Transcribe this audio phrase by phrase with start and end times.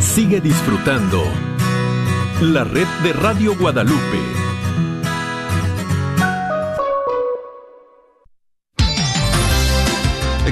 [0.00, 1.22] Sigue disfrutando
[2.40, 4.18] la red de Radio Guadalupe.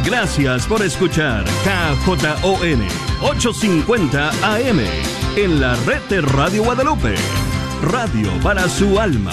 [0.04, 2.86] Gracias por escuchar KJON
[3.22, 4.80] 850 AM
[5.36, 7.14] en la red de Radio Guadalupe.
[7.82, 9.32] Radio para su alma.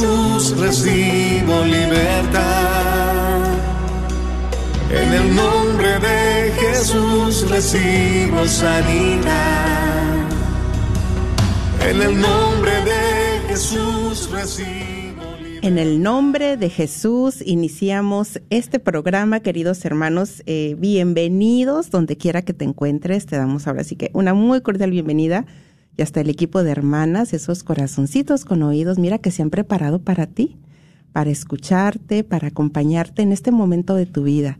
[0.00, 3.52] Jesús recibo libertad.
[4.90, 10.26] En el nombre de Jesús recibo sanidad.
[11.86, 15.68] En el nombre de Jesús recibo libertad.
[15.68, 20.42] En el nombre de Jesús iniciamos este programa, queridos hermanos.
[20.46, 23.26] Eh, bienvenidos donde quiera que te encuentres.
[23.26, 25.44] Te damos ahora sí que una muy cordial bienvenida
[25.96, 30.00] y hasta el equipo de hermanas, esos corazoncitos con oídos, mira que se han preparado
[30.00, 30.56] para ti,
[31.12, 34.58] para escucharte, para acompañarte en este momento de tu vida.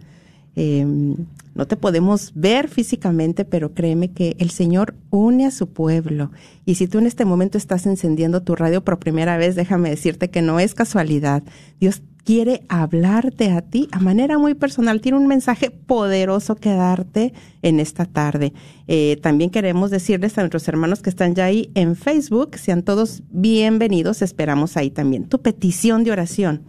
[0.57, 1.17] Em,
[1.55, 6.31] no te podemos ver físicamente, pero créeme que el Señor une a su pueblo.
[6.65, 10.31] Y si tú en este momento estás encendiendo tu radio por primera vez, déjame decirte
[10.31, 11.43] que no es casualidad.
[11.81, 15.01] Dios quiere hablarte a ti a manera muy personal.
[15.01, 17.33] Tiene un mensaje poderoso que darte
[17.63, 18.53] en esta tarde.
[18.87, 23.23] Eh, también queremos decirles a nuestros hermanos que están ya ahí en Facebook, sean todos
[23.31, 24.23] bienvenidos.
[24.23, 26.63] Esperamos ahí también tu petición de oración.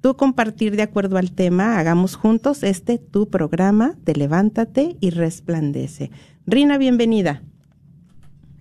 [0.00, 6.10] Tu compartir de acuerdo al tema, hagamos juntos este tu programa de Levántate y Resplandece.
[6.46, 7.42] Rina, bienvenida.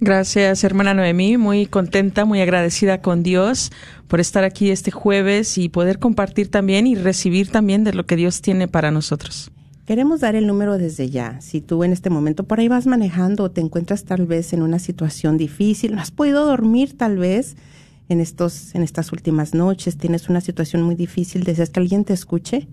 [0.05, 1.35] Gracias, hermana Noemí.
[1.35, 3.71] Muy contenta, muy agradecida con Dios
[4.07, 8.15] por estar aquí este jueves y poder compartir también y recibir también de lo que
[8.15, 9.51] Dios tiene para nosotros.
[9.87, 11.41] Queremos dar el número desde ya.
[11.41, 14.61] Si tú en este momento por ahí vas manejando o te encuentras tal vez en
[14.61, 17.55] una situación difícil, no has podido dormir tal vez
[18.07, 22.13] en estos en estas últimas noches, tienes una situación muy difícil, deseas que alguien te
[22.13, 22.67] escuche,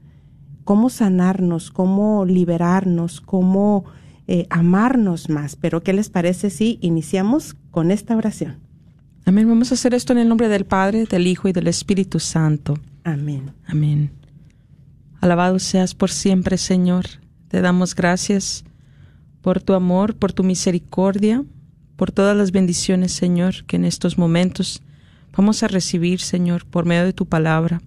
[0.71, 3.87] cómo sanarnos, cómo liberarnos, cómo
[4.29, 5.57] eh, amarnos más.
[5.57, 8.61] Pero ¿qué les parece si iniciamos con esta oración?
[9.25, 9.49] Amén.
[9.49, 12.79] Vamos a hacer esto en el nombre del Padre, del Hijo y del Espíritu Santo.
[13.03, 13.51] Amén.
[13.67, 14.13] Amén.
[15.21, 17.07] Alabado seas por siempre, Señor.
[17.49, 18.65] Te damos gracias
[19.43, 21.43] por tu amor, por tu misericordia,
[21.97, 24.83] por todas las bendiciones, Señor, que en estos momentos
[25.37, 27.83] vamos a recibir, Señor, por medio de tu palabra,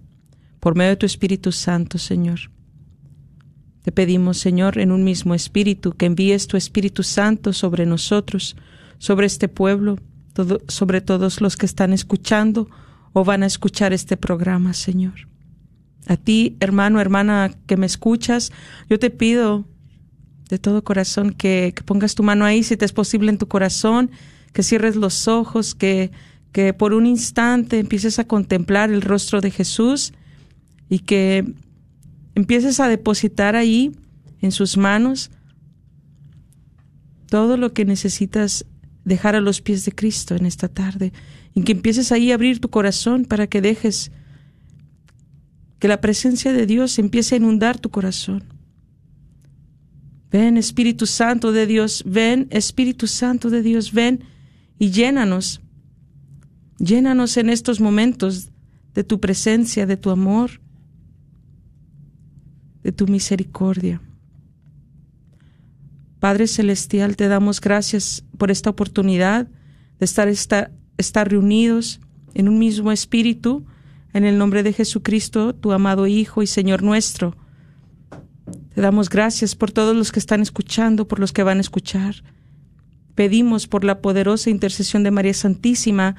[0.60, 2.52] por medio de tu Espíritu Santo, Señor.
[3.84, 8.56] Te pedimos, Señor, en un mismo espíritu, que envíes tu Espíritu Santo sobre nosotros,
[8.96, 9.98] sobre este pueblo,
[10.68, 12.66] sobre todos los que están escuchando
[13.12, 15.28] o van a escuchar este programa, Señor.
[16.06, 18.52] A ti, hermano, hermana, que me escuchas,
[18.88, 19.66] yo te pido
[20.48, 23.48] de todo corazón que, que pongas tu mano ahí, si te es posible, en tu
[23.48, 24.10] corazón,
[24.54, 26.10] que cierres los ojos, que,
[26.52, 30.14] que por un instante empieces a contemplar el rostro de Jesús
[30.88, 31.52] y que
[32.34, 33.92] empieces a depositar ahí
[34.40, 35.30] en sus manos
[37.28, 38.66] todo lo que necesitas
[39.04, 41.12] dejar a los pies de Cristo en esta tarde
[41.54, 44.10] y que empieces ahí a abrir tu corazón para que dejes
[45.78, 48.44] que la presencia de Dios empiece a inundar tu corazón.
[50.30, 54.24] Ven Espíritu Santo de Dios, ven Espíritu Santo de Dios, ven
[54.78, 55.60] y llénanos.
[56.78, 58.50] Llénanos en estos momentos
[58.94, 60.60] de tu presencia, de tu amor,
[62.84, 64.00] de tu misericordia.
[66.20, 69.48] Padre Celestial, te damos gracias por esta oportunidad
[69.98, 72.00] de estar, estar, reunidos
[72.34, 73.64] en un mismo espíritu,
[74.12, 77.36] en el nombre de Jesucristo, tu amado Hijo y Señor nuestro.
[78.74, 82.22] Te damos gracias por todos los que están escuchando, por los que van a escuchar.
[83.14, 86.16] Pedimos por la poderosa intercesión de María Santísima,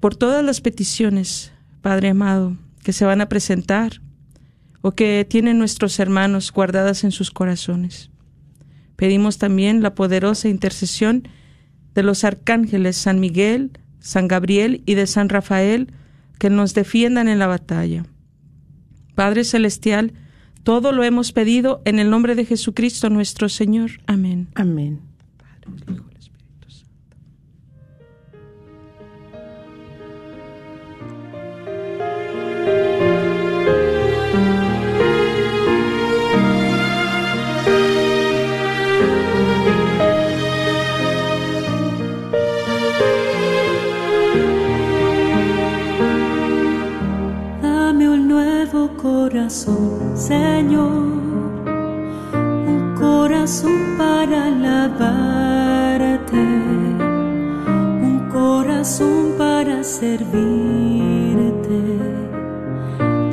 [0.00, 4.00] por todas las peticiones, Padre amado, que se van a presentar
[4.80, 8.10] o que tienen nuestros hermanos guardadas en sus corazones.
[8.96, 11.28] Pedimos también la poderosa intercesión
[11.94, 15.92] de los arcángeles San Miguel, San Gabriel y de San Rafael,
[16.38, 18.04] que nos defiendan en la batalla.
[19.14, 20.12] Padre Celestial,
[20.62, 23.90] todo lo hemos pedido en el nombre de Jesucristo nuestro Señor.
[24.06, 24.48] Amén.
[24.54, 25.00] Amén.
[49.28, 51.02] Corazón, Señor,
[52.66, 56.36] un corazón para alabarte,
[58.08, 60.38] un corazón para servirte.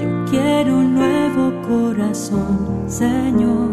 [0.02, 3.70] Yo quiero un nuevo corazón, Señor.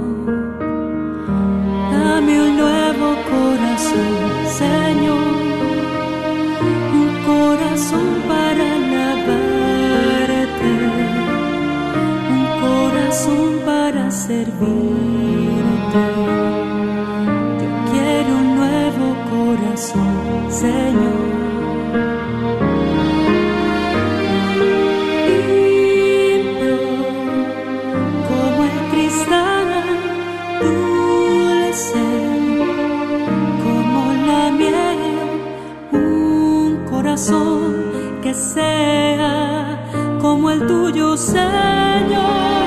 [1.91, 4.15] Dame un nuevo corazón,
[4.47, 5.27] Señor,
[7.01, 8.92] un corazón para
[13.65, 14.63] para servirte.
[17.61, 21.31] Yo quiero un nuevo corazón, Señor.
[28.29, 29.69] Como el cristal,
[30.61, 32.05] dulce
[33.65, 35.01] como la miel,
[35.93, 39.79] un corazón que sea
[40.21, 42.62] como el tuyo, Señor.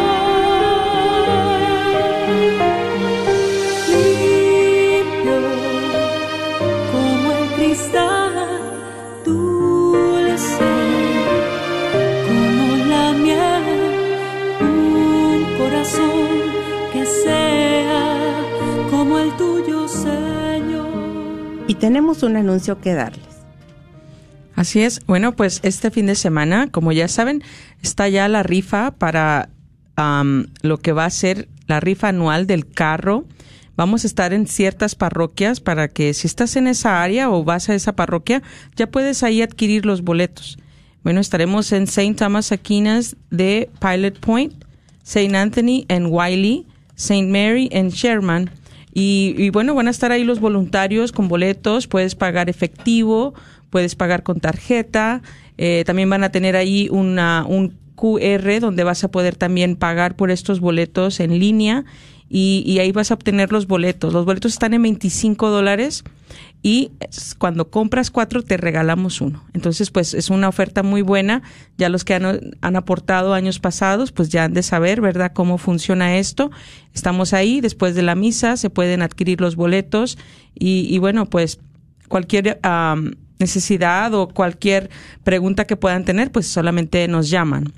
[21.85, 23.27] Tenemos un anuncio que darles.
[24.55, 25.05] Así es.
[25.05, 27.43] Bueno, pues este fin de semana, como ya saben,
[27.83, 29.49] está ya la rifa para
[30.63, 33.25] lo que va a ser la rifa anual del carro.
[33.75, 37.69] Vamos a estar en ciertas parroquias para que si estás en esa área o vas
[37.69, 38.41] a esa parroquia,
[38.75, 40.57] ya puedes ahí adquirir los boletos.
[41.03, 42.15] Bueno, estaremos en St.
[42.15, 44.55] Thomas Aquinas de Pilot Point,
[45.03, 45.37] St.
[45.37, 46.65] Anthony en Wiley,
[46.95, 47.27] St.
[47.27, 48.49] Mary en Sherman,
[48.97, 53.33] y, bueno, van a estar ahí los voluntarios con boletos, puedes pagar efectivo,
[53.69, 55.21] puedes pagar con tarjeta,
[55.57, 60.15] eh, también van a tener ahí una, un QR donde vas a poder también pagar
[60.15, 61.83] por estos boletos en línea
[62.29, 64.13] y, y ahí vas a obtener los boletos.
[64.13, 66.05] Los boletos están en 25 dólares
[66.67, 66.93] y
[67.37, 69.45] cuando compras cuatro te regalamos uno.
[69.53, 71.43] Entonces, pues es una oferta muy buena.
[71.77, 75.59] Ya los que han, han, aportado años pasados, pues ya han de saber, ¿verdad?, cómo
[75.59, 76.49] funciona esto.
[76.91, 80.17] Estamos ahí, después de la misa se pueden adquirir los boletos
[80.55, 81.59] y, y bueno, pues
[82.07, 82.59] cualquier
[83.37, 84.89] necesidad o cualquier
[85.23, 87.73] pregunta que puedan tener, pues solamente nos llaman.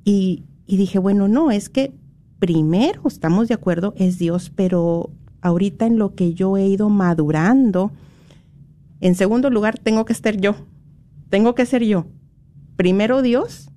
[0.04, 1.94] y, dije, bueno, no, es que
[2.40, 5.10] primero, estamos de acuerdo, es Dios, pero
[5.42, 7.92] ahorita en lo que yo he ido madurando,
[9.02, 10.56] en segundo lugar, tengo que ser yo,
[11.30, 12.06] tengo que ser yo
[12.78, 13.70] primero Dios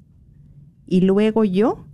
[0.86, 1.86] y luego yo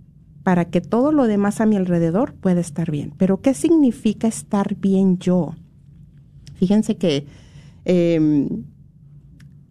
[0.47, 3.13] para que todo lo demás a mi alrededor pueda estar bien.
[3.17, 5.55] Pero ¿qué significa estar bien yo?
[6.53, 7.27] Fíjense que
[7.83, 8.63] em,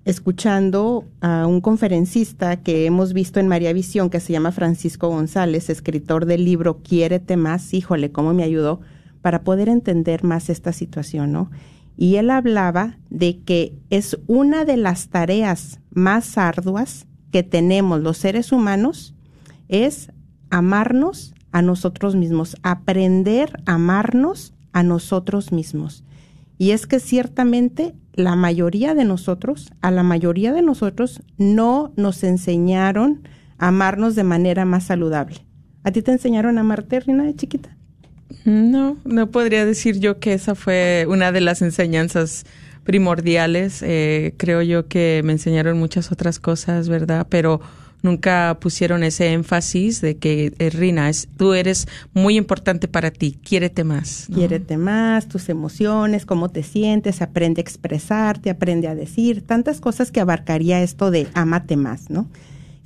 [0.05, 5.71] escuchando a un conferencista que hemos visto en María Visión, que se llama Francisco González,
[5.71, 8.83] escritor del libro Quiérete más, híjole, cómo me ayudó
[9.23, 11.51] para poder entender más esta situación, ¿no?
[11.97, 18.19] Y él hablaba de que es una de las tareas más arduas que tenemos los
[18.19, 19.15] seres humanos
[19.69, 20.11] es
[20.51, 26.05] amarnos a nosotros mismos, aprender a amarnos a nosotros mismos.
[26.59, 32.25] Y es que ciertamente la mayoría de nosotros, a la mayoría de nosotros, no nos
[32.25, 35.47] enseñaron a amarnos de manera más saludable.
[35.85, 37.77] ¿A ti te enseñaron a amarte, Rina, de chiquita?
[38.45, 42.45] No, no podría decir yo que esa fue una de las enseñanzas
[42.85, 43.83] primordiales.
[43.83, 47.27] Eh, creo yo que me enseñaron muchas otras cosas, ¿verdad?
[47.29, 47.61] Pero
[48.07, 53.39] nunca pusieron ese énfasis de que, eh, Rina, es, tú eres muy importante para ti,
[53.45, 54.29] quiérete más.
[54.33, 60.11] Quiérete más, tus emociones, cómo te sientes, aprende a expresarte, aprende a decir, tantas cosas
[60.11, 62.27] que abarcaría esto de amate más, ¿no?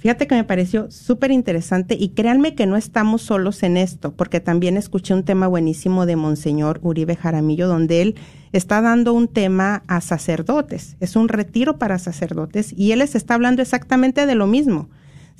[0.01, 4.41] Fíjate que me pareció súper interesante y créanme que no estamos solos en esto, porque
[4.41, 8.15] también escuché un tema buenísimo de Monseñor Uribe Jaramillo, donde él
[8.53, 10.97] está dando un tema a sacerdotes.
[11.01, 14.89] Es un retiro para sacerdotes y él les está hablando exactamente de lo mismo,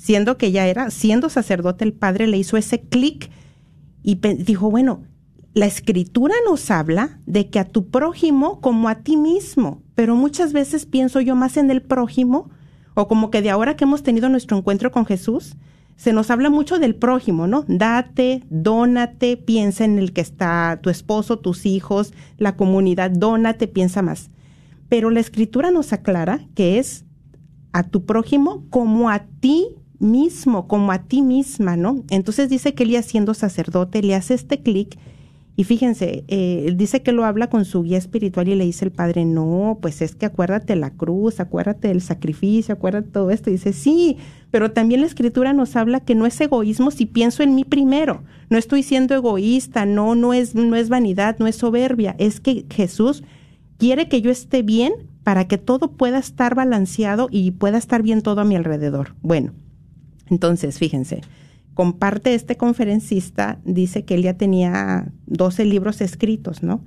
[0.01, 3.29] siendo que ya era, siendo sacerdote, el padre le hizo ese clic
[4.01, 5.03] y dijo, bueno,
[5.53, 10.53] la escritura nos habla de que a tu prójimo como a ti mismo, pero muchas
[10.53, 12.49] veces pienso yo más en el prójimo
[12.95, 15.55] o como que de ahora que hemos tenido nuestro encuentro con Jesús,
[15.97, 17.63] se nos habla mucho del prójimo, ¿no?
[17.67, 24.01] Date, dónate, piensa en el que está tu esposo, tus hijos, la comunidad, dónate, piensa
[24.01, 24.31] más.
[24.89, 27.05] Pero la escritura nos aclara que es
[27.71, 32.03] a tu prójimo como a ti mismo, como a ti misma, ¿no?
[32.09, 34.97] Entonces dice que él siendo sacerdote le hace este clic
[35.61, 38.91] y fíjense, eh, dice que lo habla con su guía espiritual y le dice el
[38.91, 43.49] padre, no, pues es que acuérdate la cruz, acuérdate del sacrificio, acuérdate todo esto.
[43.49, 44.17] Y dice, sí,
[44.49, 48.23] pero también la escritura nos habla que no es egoísmo si pienso en mí primero.
[48.49, 52.15] No estoy siendo egoísta, no, no es, no es vanidad, no es soberbia.
[52.17, 53.23] Es que Jesús
[53.77, 54.93] quiere que yo esté bien
[55.23, 59.15] para que todo pueda estar balanceado y pueda estar bien todo a mi alrededor.
[59.21, 59.51] Bueno,
[60.31, 61.21] entonces, fíjense,
[61.73, 66.83] comparte este conferencista, dice que él ya tenía 12 libros escritos, ¿no?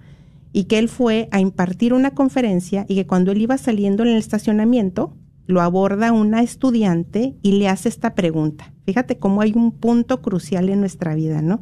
[0.53, 4.11] Y que él fue a impartir una conferencia y que cuando él iba saliendo en
[4.11, 5.15] el estacionamiento,
[5.47, 8.73] lo aborda una estudiante y le hace esta pregunta.
[8.87, 11.61] Fíjate cómo hay un punto crucial en nuestra vida, ¿no?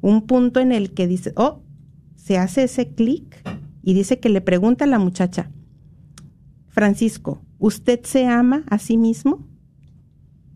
[0.00, 1.62] Un punto en el que dice, oh,
[2.14, 3.42] se hace ese clic
[3.82, 5.50] y dice que le pregunta a la muchacha,
[6.68, 9.51] Francisco, ¿usted se ama a sí mismo?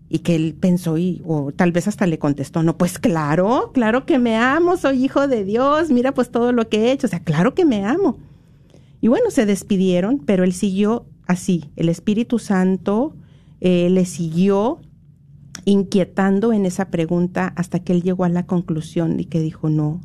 [0.09, 4.07] Y que él pensó y o tal vez hasta le contestó, no, pues claro, claro
[4.07, 7.11] que me amo, soy hijo de Dios, mira pues todo lo que he hecho, o
[7.11, 8.19] sea, claro que me amo.
[9.01, 13.17] Y bueno, se despidieron, pero él siguió así, el Espíritu Santo
[13.61, 14.81] eh, le siguió
[15.65, 20.01] inquietando en esa pregunta hasta que él llegó a la conclusión y que dijo, no,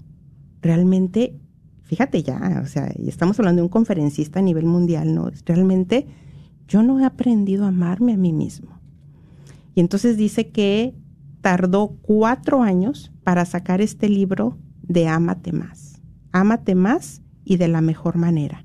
[0.62, 1.40] realmente,
[1.84, 5.30] fíjate ya, o sea, estamos hablando de un conferencista a nivel mundial, ¿no?
[5.46, 6.08] Realmente
[6.68, 8.81] yo no he aprendido a amarme a mí mismo.
[9.76, 10.96] Y entonces dice que
[11.42, 16.02] tardó cuatro años para sacar este libro de Ámate más.
[16.32, 18.64] Ámate más y de la mejor manera.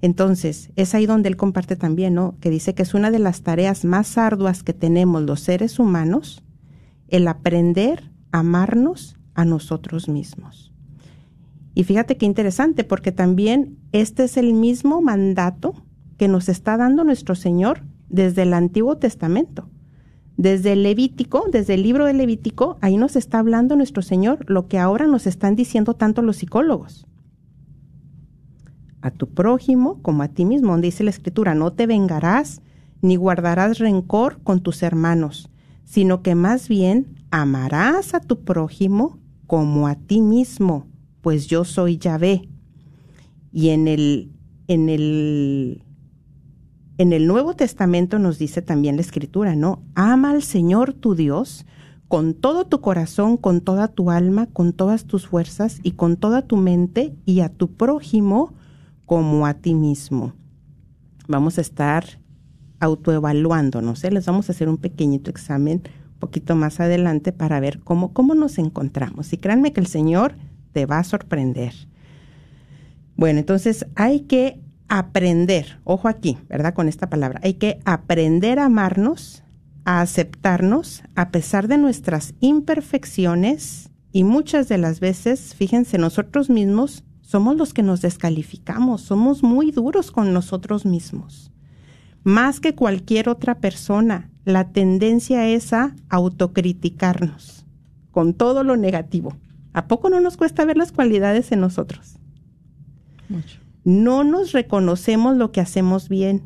[0.00, 2.36] Entonces, es ahí donde él comparte también, ¿no?
[2.40, 6.42] Que dice que es una de las tareas más arduas que tenemos los seres humanos,
[7.08, 10.72] el aprender a amarnos a nosotros mismos.
[11.74, 15.74] Y fíjate qué interesante, porque también este es el mismo mandato
[16.18, 19.70] que nos está dando nuestro Señor desde el Antiguo Testamento.
[20.36, 24.66] Desde el Levítico, desde el libro de Levítico, ahí nos está hablando nuestro Señor lo
[24.66, 27.06] que ahora nos están diciendo tanto los psicólogos.
[29.02, 32.62] A tu prójimo como a ti mismo, donde dice la Escritura, no te vengarás
[33.02, 35.50] ni guardarás rencor con tus hermanos,
[35.84, 40.86] sino que más bien amarás a tu prójimo como a ti mismo,
[41.20, 42.48] pues yo soy Yahvé.
[43.52, 44.30] Y en el,
[44.68, 45.82] en el,
[47.02, 49.82] en el Nuevo Testamento nos dice también la Escritura, ¿no?
[49.96, 51.66] Ama al Señor tu Dios
[52.06, 56.42] con todo tu corazón, con toda tu alma, con todas tus fuerzas y con toda
[56.42, 58.54] tu mente y a tu prójimo
[59.04, 60.34] como a ti mismo.
[61.26, 62.04] Vamos a estar
[62.78, 64.12] autoevaluándonos, ¿eh?
[64.12, 65.82] Les vamos a hacer un pequeñito examen
[66.12, 69.32] un poquito más adelante para ver cómo, cómo nos encontramos.
[69.32, 70.36] Y créanme que el Señor
[70.70, 71.74] te va a sorprender.
[73.16, 74.61] Bueno, entonces hay que
[74.94, 76.74] aprender, ojo aquí, ¿verdad?
[76.74, 79.42] Con esta palabra, hay que aprender a amarnos,
[79.86, 87.04] a aceptarnos a pesar de nuestras imperfecciones y muchas de las veces, fíjense, nosotros mismos
[87.22, 91.50] somos los que nos descalificamos, somos muy duros con nosotros mismos.
[92.22, 97.64] Más que cualquier otra persona, la tendencia es a autocriticarnos
[98.10, 99.38] con todo lo negativo.
[99.72, 102.18] ¿A poco no nos cuesta ver las cualidades en nosotros?
[103.30, 103.61] Mucho.
[103.84, 106.42] No nos reconocemos lo que hacemos bien,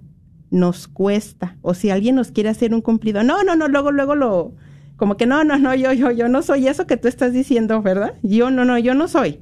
[0.51, 1.57] nos cuesta.
[1.63, 4.55] O si alguien nos quiere hacer un cumplido, no, no, no, luego, luego lo,
[4.97, 7.83] como que no, no, no, yo, yo, yo no soy eso que tú estás diciendo,
[7.83, 8.15] ¿verdad?
[8.23, 9.41] Yo no, no, yo no soy.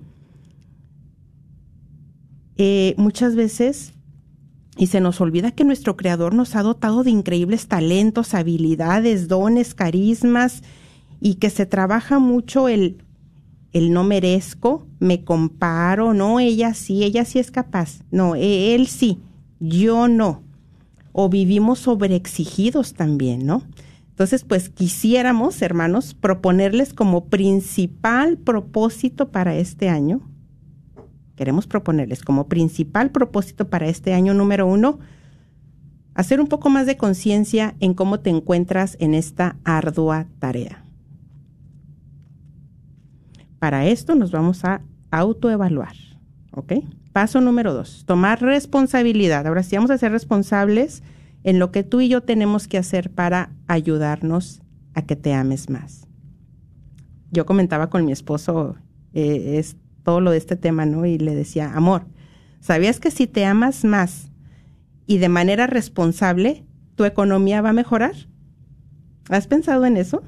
[2.56, 3.94] Eh, muchas veces,
[4.76, 9.74] y se nos olvida que nuestro Creador nos ha dotado de increíbles talentos, habilidades, dones,
[9.74, 10.62] carismas,
[11.20, 13.03] y que se trabaja mucho el,
[13.74, 18.86] el no merezco, me comparo, no, ella sí, ella sí es capaz, no, e, él
[18.86, 19.20] sí,
[19.60, 20.42] yo no.
[21.12, 23.62] O vivimos sobreexigidos también, ¿no?
[24.10, 30.20] Entonces, pues quisiéramos, hermanos, proponerles como principal propósito para este año,
[31.34, 35.00] queremos proponerles como principal propósito para este año número uno,
[36.14, 40.83] hacer un poco más de conciencia en cómo te encuentras en esta ardua tarea.
[43.64, 45.94] Para esto nos vamos a autoevaluar,
[46.50, 46.74] ¿ok?
[47.14, 49.46] Paso número dos, tomar responsabilidad.
[49.46, 51.02] Ahora sí vamos a ser responsables
[51.44, 54.60] en lo que tú y yo tenemos que hacer para ayudarnos
[54.92, 56.06] a que te ames más.
[57.30, 58.76] Yo comentaba con mi esposo
[59.14, 61.06] eh, es todo lo de este tema, ¿no?
[61.06, 62.04] Y le decía, amor,
[62.60, 64.30] ¿sabías que si te amas más
[65.06, 68.14] y de manera responsable, tu economía va a mejorar?
[69.30, 70.22] ¿Has pensado en eso?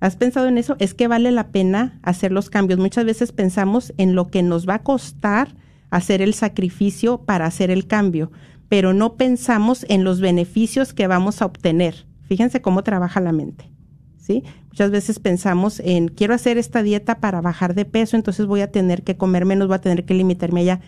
[0.00, 0.76] ¿Has pensado en eso?
[0.78, 2.78] Es que vale la pena hacer los cambios.
[2.78, 5.54] Muchas veces pensamos en lo que nos va a costar
[5.90, 8.30] hacer el sacrificio para hacer el cambio,
[8.68, 12.06] pero no pensamos en los beneficios que vamos a obtener.
[12.26, 13.70] Fíjense cómo trabaja la mente.
[14.18, 14.42] ¿Sí?
[14.68, 18.72] Muchas veces pensamos en quiero hacer esta dieta para bajar de peso, entonces voy a
[18.72, 20.80] tener que comer menos, voy a tener que limitarme allá,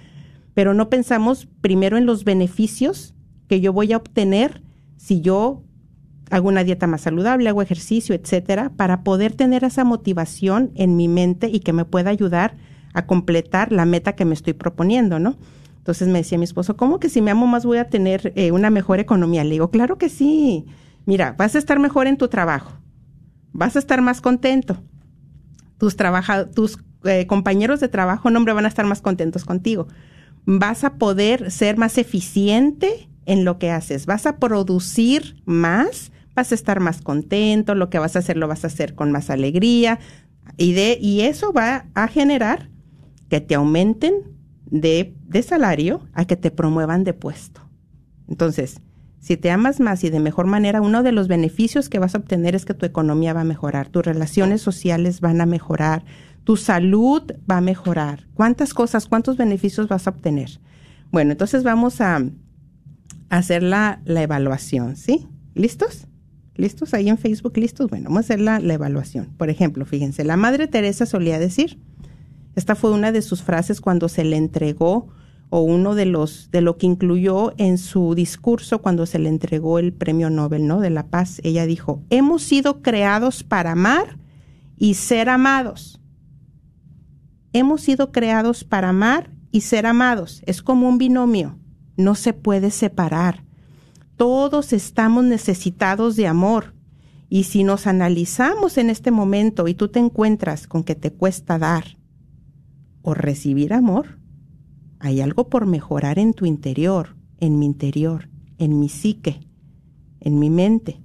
[0.54, 3.14] pero no pensamos primero en los beneficios
[3.48, 4.60] que yo voy a obtener
[4.96, 5.62] si yo
[6.30, 11.08] hago una dieta más saludable, hago ejercicio, etcétera, para poder tener esa motivación en mi
[11.08, 12.56] mente y que me pueda ayudar
[12.94, 15.36] a completar la meta que me estoy proponiendo, ¿no?
[15.78, 18.52] Entonces me decía mi esposo, ¿cómo que si me amo más voy a tener eh,
[18.52, 19.44] una mejor economía?
[19.44, 20.66] Le digo, claro que sí.
[21.06, 22.72] Mira, vas a estar mejor en tu trabajo,
[23.52, 24.76] vas a estar más contento.
[25.78, 25.96] Tus,
[26.54, 29.88] tus eh, compañeros de trabajo, no, hombre, van a estar más contentos contigo.
[30.44, 36.52] Vas a poder ser más eficiente en lo que haces, vas a producir más vas
[36.52, 39.28] a estar más contento, lo que vas a hacer lo vas a hacer con más
[39.28, 39.98] alegría
[40.56, 42.70] y, de, y eso va a generar
[43.28, 44.14] que te aumenten
[44.64, 47.68] de, de salario a que te promuevan de puesto.
[48.28, 48.80] Entonces,
[49.18, 52.18] si te amas más y de mejor manera, uno de los beneficios que vas a
[52.18, 56.04] obtener es que tu economía va a mejorar, tus relaciones sociales van a mejorar,
[56.44, 58.28] tu salud va a mejorar.
[58.34, 60.60] ¿Cuántas cosas, cuántos beneficios vas a obtener?
[61.10, 62.22] Bueno, entonces vamos a
[63.28, 65.26] hacer la, la evaluación, ¿sí?
[65.54, 66.06] ¿Listos?
[66.58, 66.92] ¿Listos?
[66.92, 67.88] Ahí en Facebook, ¿listos?
[67.88, 69.32] Bueno, vamos a hacer la, la evaluación.
[69.38, 71.78] Por ejemplo, fíjense, la Madre Teresa solía decir,
[72.56, 75.08] esta fue una de sus frases cuando se le entregó
[75.50, 79.78] o uno de los de lo que incluyó en su discurso cuando se le entregó
[79.78, 80.80] el Premio Nobel, ¿no?
[80.80, 81.40] de la Paz.
[81.44, 84.18] Ella dijo, "Hemos sido creados para amar
[84.76, 86.00] y ser amados."
[87.52, 90.42] Hemos sido creados para amar y ser amados.
[90.44, 91.56] Es como un binomio,
[91.96, 93.47] no se puede separar.
[94.18, 96.74] Todos estamos necesitados de amor.
[97.30, 101.56] Y si nos analizamos en este momento y tú te encuentras con que te cuesta
[101.56, 101.96] dar
[103.00, 104.18] o recibir amor,
[104.98, 108.28] hay algo por mejorar en tu interior, en mi interior,
[108.58, 109.40] en mi psique.
[110.20, 111.00] en mi mente.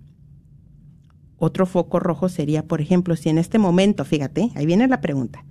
[1.38, 5.46] Otro foco rojo sería, por ejemplo, si en este momento, fíjate, ahí viene la pregunta,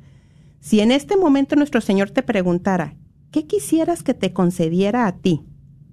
[0.59, 2.97] si en este momento nuestro Señor te preguntara,
[3.31, 5.43] ¿qué quisieras que te concediera a ti?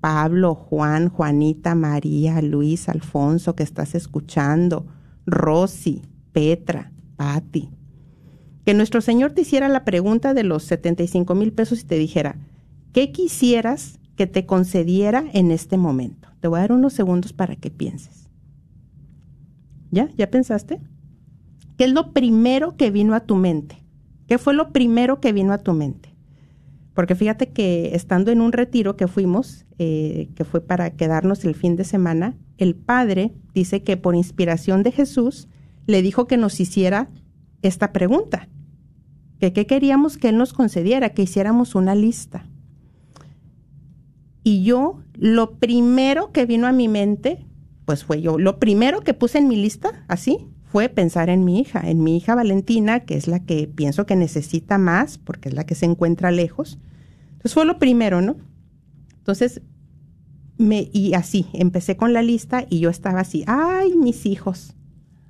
[0.01, 4.85] Pablo, Juan, Juanita, María, Luis, Alfonso, que estás escuchando,
[5.25, 7.69] Rosy, Petra, Patti.
[8.65, 12.37] Que nuestro Señor te hiciera la pregunta de los 75 mil pesos y te dijera,
[12.93, 16.29] ¿qué quisieras que te concediera en este momento?
[16.39, 18.29] Te voy a dar unos segundos para que pienses.
[19.91, 20.09] ¿Ya?
[20.15, 20.79] ¿Ya pensaste?
[21.77, 23.83] ¿Qué es lo primero que vino a tu mente?
[24.27, 26.08] ¿Qué fue lo primero que vino a tu mente?
[26.93, 31.55] Porque fíjate que estando en un retiro que fuimos, eh, que fue para quedarnos el
[31.55, 35.47] fin de semana, el padre dice que por inspiración de Jesús
[35.85, 37.09] le dijo que nos hiciera
[37.61, 38.49] esta pregunta,
[39.39, 42.45] que qué queríamos que él nos concediera, que hiciéramos una lista.
[44.43, 47.45] Y yo, lo primero que vino a mi mente,
[47.85, 51.59] pues fue yo, lo primero que puse en mi lista, así, fue pensar en mi
[51.59, 55.55] hija, en mi hija Valentina, que es la que pienso que necesita más, porque es
[55.55, 56.77] la que se encuentra lejos.
[57.31, 58.37] Entonces fue lo primero, ¿no?
[59.17, 59.61] Entonces,
[60.57, 64.75] me, y así, empecé con la lista y yo estaba así, ay, mis hijos.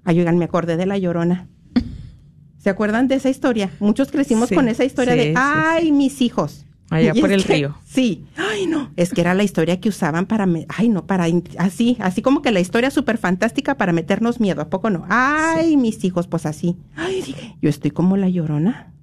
[0.04, 1.48] Ay, oigan, me acordé de la llorona.
[2.58, 3.72] ¿Se acuerdan de esa historia?
[3.80, 6.66] Muchos crecimos con esa historia de, ay, mis hijos.
[6.90, 7.78] Allá por el río.
[7.86, 8.26] Sí.
[8.36, 8.92] Ay, no.
[8.96, 11.26] Es que era la historia que usaban para, ay, no, para,
[11.58, 14.62] así, así como que la historia súper fantástica para meternos miedo.
[14.62, 15.06] ¿A poco no?
[15.10, 16.78] Ay, mis hijos, pues así.
[16.96, 18.94] Ay, dije, yo estoy como la llorona.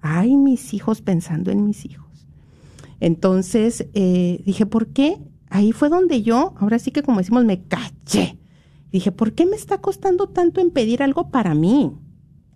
[0.00, 2.26] Ay, mis hijos pensando en mis hijos.
[3.00, 5.18] Entonces, eh, dije, ¿por qué?
[5.50, 8.38] Ahí fue donde yo, ahora sí que como decimos, me caché.
[8.90, 11.92] Dije, ¿por qué me está costando tanto en pedir algo para mí?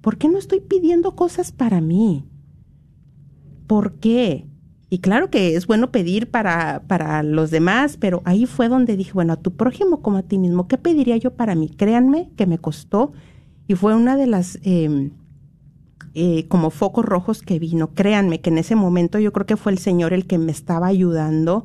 [0.00, 2.24] ¿Por qué no estoy pidiendo cosas para mí?
[3.66, 4.46] ¿Por qué?
[4.92, 9.12] Y claro que es bueno pedir para, para los demás, pero ahí fue donde dije,
[9.14, 11.70] bueno, a tu prójimo como a ti mismo, ¿qué pediría yo para mí?
[11.70, 13.14] Créanme que me costó
[13.66, 15.12] y fue una de las em,
[16.12, 17.94] eh, como focos rojos que vino.
[17.94, 20.88] Créanme que en ese momento yo creo que fue el Señor el que me estaba
[20.88, 21.64] ayudando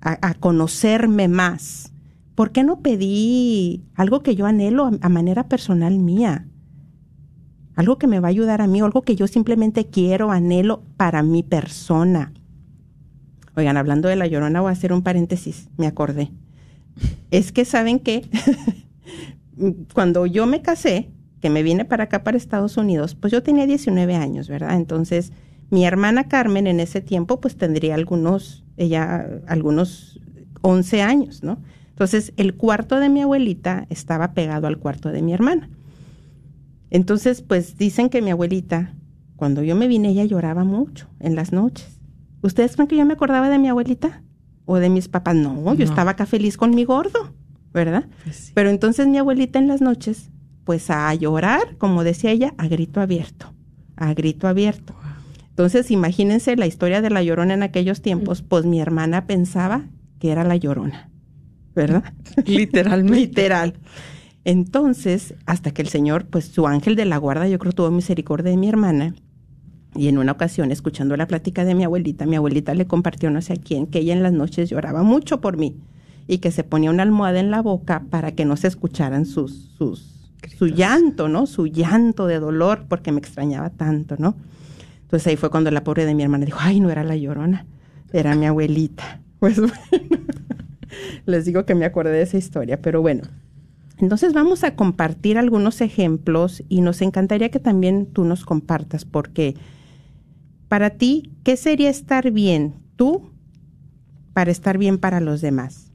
[0.00, 1.92] a, conocerme más.
[2.36, 6.46] ¿Por qué no pedí algo que yo anhelo a, a manera personal mía?
[7.74, 11.24] Algo que me va a ayudar a mí, algo que yo simplemente quiero, anhelo para
[11.24, 12.32] mi persona.
[13.60, 16.30] Oigan, hablando de la llorona, voy a hacer un paréntesis, me acordé.
[17.30, 18.26] Es que saben que
[19.92, 21.10] cuando yo me casé,
[21.42, 24.76] que me vine para acá, para Estados Unidos, pues yo tenía 19 años, ¿verdad?
[24.76, 25.32] Entonces,
[25.68, 30.18] mi hermana Carmen en ese tiempo, pues tendría algunos, ella, algunos
[30.62, 31.58] 11 años, ¿no?
[31.90, 35.68] Entonces, el cuarto de mi abuelita estaba pegado al cuarto de mi hermana.
[36.88, 38.94] Entonces, pues dicen que mi abuelita,
[39.36, 41.99] cuando yo me vine, ella lloraba mucho en las noches.
[42.42, 44.22] ¿Ustedes creen que yo me acordaba de mi abuelita?
[44.64, 45.34] ¿O de mis papás?
[45.34, 47.34] No, yo estaba acá feliz con mi gordo,
[47.72, 48.06] ¿verdad?
[48.24, 50.30] Pues Pero entonces mi abuelita en las noches,
[50.64, 53.52] pues a llorar, como decía ella, a grito abierto,
[53.96, 54.94] a grito abierto.
[55.48, 59.86] Entonces, imagínense la historia de la llorona en aquellos tiempos, pues mi hermana pensaba
[60.18, 61.10] que era la llorona,
[61.74, 62.04] ¿verdad?
[62.46, 63.18] Literalmente.
[63.18, 63.74] Literal.
[64.44, 68.50] Entonces, hasta que el Señor, pues su ángel de la guarda, yo creo tuvo misericordia
[68.50, 69.14] de mi hermana
[69.94, 73.42] y en una ocasión, escuchando la plática de mi abuelita, mi abuelita le compartió no
[73.42, 75.76] sé a quién que ella en las noches lloraba mucho por mí
[76.28, 79.72] y que se ponía una almohada en la boca para que no se escucharan sus,
[79.76, 81.46] sus, su llanto, ¿no?
[81.46, 84.36] Su llanto de dolor porque me extrañaba tanto, ¿no?
[85.02, 87.66] Entonces ahí fue cuando la pobre de mi hermana dijo, ay, no era la llorona,
[88.12, 89.20] era mi abuelita.
[89.40, 89.72] Pues bueno,
[91.24, 93.22] les digo que me acordé de esa historia, pero bueno.
[93.96, 99.56] Entonces vamos a compartir algunos ejemplos y nos encantaría que también tú nos compartas porque
[100.70, 103.32] para ti, ¿qué sería estar bien tú
[104.32, 105.90] para estar bien para los demás?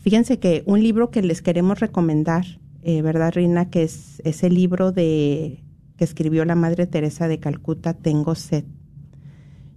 [0.00, 2.44] Fíjense que un libro que les queremos recomendar,
[2.82, 3.70] eh, ¿verdad, Rina?
[3.70, 5.62] Que es ese libro de
[5.96, 8.64] que escribió la Madre Teresa de Calcuta, Tengo sed.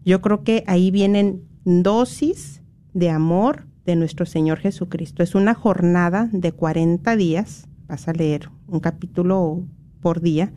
[0.04, 2.63] Yo creo que ahí vienen dosis
[2.95, 5.22] de amor de nuestro Señor Jesucristo.
[5.22, 9.67] Es una jornada de 40 días, vas a leer un capítulo
[10.02, 10.52] por día,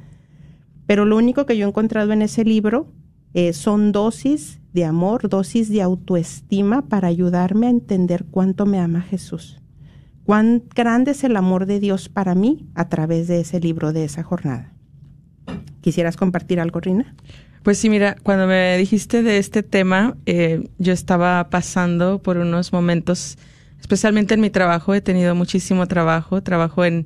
[0.86, 2.90] pero lo único que yo he encontrado en ese libro
[3.34, 9.02] eh, son dosis de amor, dosis de autoestima para ayudarme a entender cuánto me ama
[9.02, 9.60] Jesús.
[10.24, 14.04] Cuán grande es el amor de Dios para mí a través de ese libro, de
[14.04, 14.72] esa jornada.
[15.80, 17.14] ¿Quisieras compartir algo, Rina?
[17.62, 22.72] Pues sí, mira, cuando me dijiste de este tema, eh, yo estaba pasando por unos
[22.72, 23.38] momentos,
[23.80, 27.04] especialmente en mi trabajo, he tenido muchísimo trabajo, trabajo en,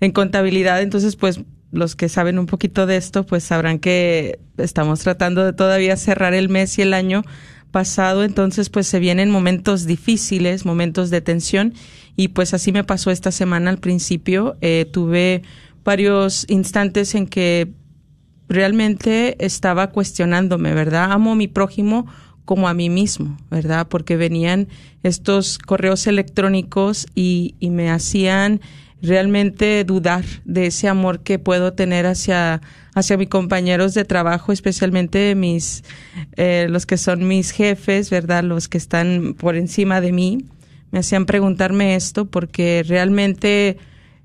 [0.00, 5.00] en contabilidad, entonces pues los que saben un poquito de esto, pues sabrán que estamos
[5.00, 7.22] tratando de todavía cerrar el mes y el año
[7.70, 11.74] pasado, entonces pues se vienen momentos difíciles, momentos de tensión
[12.16, 14.56] y pues así me pasó esta semana al principio.
[14.60, 15.42] Eh, tuve
[15.84, 17.72] varios instantes en que
[18.48, 21.12] realmente estaba cuestionándome, ¿verdad?
[21.12, 22.06] Amo a mi prójimo
[22.44, 23.88] como a mí mismo, ¿verdad?
[23.88, 24.68] Porque venían
[25.02, 28.62] estos correos electrónicos y, y me hacían
[29.02, 32.60] realmente dudar de ese amor que puedo tener hacia,
[32.94, 35.84] hacia mis compañeros de trabajo, especialmente mis,
[36.36, 38.42] eh, los que son mis jefes, ¿verdad?
[38.42, 40.44] Los que están por encima de mí.
[40.90, 43.76] Me hacían preguntarme esto porque realmente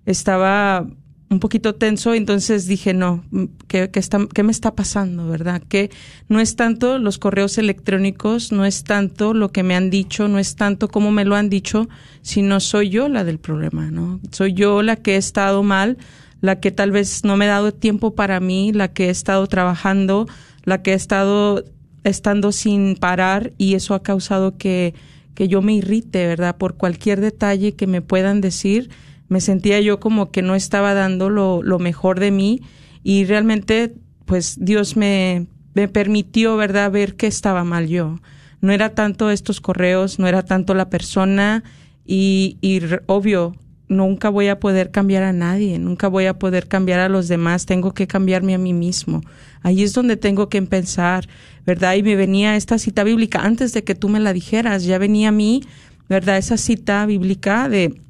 [0.05, 0.87] estaba
[1.33, 3.23] un poquito tenso, entonces dije, no,
[3.67, 5.61] ¿qué, qué, está, ¿qué me está pasando, verdad?
[5.67, 5.89] Que
[6.29, 10.39] no es tanto los correos electrónicos, no es tanto lo que me han dicho, no
[10.39, 11.89] es tanto como me lo han dicho,
[12.21, 14.19] sino soy yo la del problema, ¿no?
[14.31, 15.97] Soy yo la que he estado mal,
[16.39, 19.47] la que tal vez no me he dado tiempo para mí, la que he estado
[19.47, 20.27] trabajando,
[20.63, 21.63] la que he estado
[22.03, 24.93] estando sin parar y eso ha causado que,
[25.33, 26.57] que yo me irrite, ¿verdad?
[26.57, 28.89] Por cualquier detalle que me puedan decir
[29.29, 32.61] me sentía yo como que no estaba dando lo, lo mejor de mí
[33.03, 38.19] y realmente pues Dios me, me permitió, ¿verdad?, ver que estaba mal yo.
[38.61, 41.63] No era tanto estos correos, no era tanto la persona
[42.05, 43.55] y, y obvio,
[43.89, 47.65] nunca voy a poder cambiar a nadie, nunca voy a poder cambiar a los demás,
[47.65, 49.21] tengo que cambiarme a mí mismo.
[49.61, 51.27] Ahí es donde tengo que empezar,
[51.65, 51.95] ¿verdad?
[51.95, 55.29] Y me venía esta cita bíblica antes de que tú me la dijeras, ya venía
[55.29, 55.63] a mí,
[56.09, 56.37] ¿verdad?
[56.37, 58.01] Esa cita bíblica de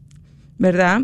[0.63, 1.01] ¿verdad?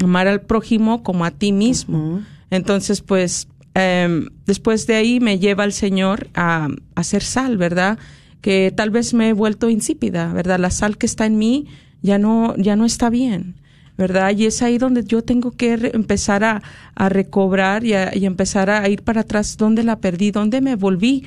[0.00, 2.22] Amar al prójimo como a ti mismo.
[2.48, 7.98] Entonces, pues, eh, después de ahí me lleva el Señor a, a hacer sal, ¿verdad?
[8.40, 10.60] Que tal vez me he vuelto insípida, ¿verdad?
[10.60, 11.66] La sal que está en mí
[12.02, 13.56] ya no, ya no está bien.
[13.96, 14.36] ¿verdad?
[14.36, 16.62] Y es ahí donde yo tengo que empezar a,
[16.96, 20.32] a recobrar y, y, empezar a ir para atrás, ¿dónde la perdí?
[20.32, 21.26] ¿Dónde me volví?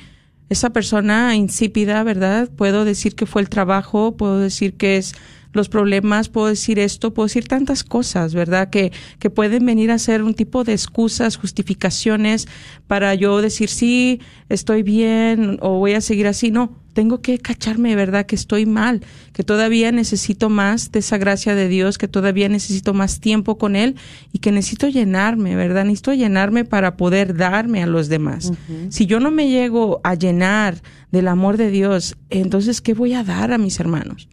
[0.50, 2.50] Esa persona insípida, ¿verdad?
[2.54, 5.14] Puedo decir que fue el trabajo, puedo decir que es
[5.58, 8.70] los problemas, puedo decir esto, puedo decir tantas cosas, ¿verdad?
[8.70, 12.48] Que, que pueden venir a ser un tipo de excusas, justificaciones
[12.86, 16.50] para yo decir, sí, estoy bien o voy a seguir así.
[16.50, 18.26] No, tengo que cacharme, ¿verdad?
[18.26, 22.94] Que estoy mal, que todavía necesito más de esa gracia de Dios, que todavía necesito
[22.94, 23.96] más tiempo con Él
[24.32, 25.84] y que necesito llenarme, ¿verdad?
[25.84, 28.52] Necesito llenarme para poder darme a los demás.
[28.88, 33.22] Si yo no me llego a llenar del amor de Dios, entonces, ¿qué voy a
[33.22, 34.28] dar a mis hermanos?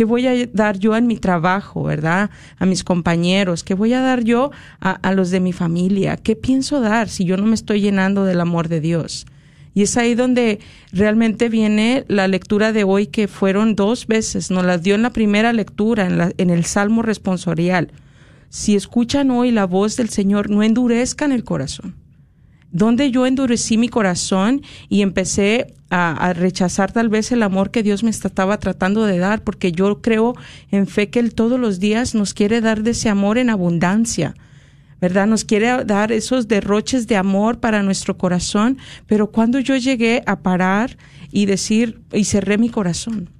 [0.00, 2.30] ¿Qué voy a dar yo en mi trabajo, verdad?
[2.56, 3.62] A mis compañeros.
[3.62, 6.16] ¿Qué voy a dar yo a, los de mi familia?
[6.16, 9.26] ¿Qué pienso dar si yo no me estoy llenando del amor de Dios?
[9.74, 10.60] Y es ahí donde
[10.90, 14.50] realmente viene la lectura de hoy que fueron dos veces.
[14.50, 17.92] Nos las dio en la primera lectura, en, la, en el Salmo responsorial.
[18.48, 21.94] Si escuchan hoy la voz del Señor, no endurezcan el corazón
[22.72, 28.04] donde yo endurecí mi corazón y empecé a, rechazar tal vez el amor que Dios
[28.04, 30.34] me estaba tratando de dar, porque yo creo
[30.70, 34.34] en fe que Él todos los días nos quiere dar de ese amor en abundancia.
[35.00, 35.26] ¿verdad?
[35.26, 40.40] Nos quiere dar esos derroches de amor para nuestro corazón, pero cuando yo llegué a
[40.40, 40.98] parar
[41.32, 43.30] y decir, y cerré mi corazón,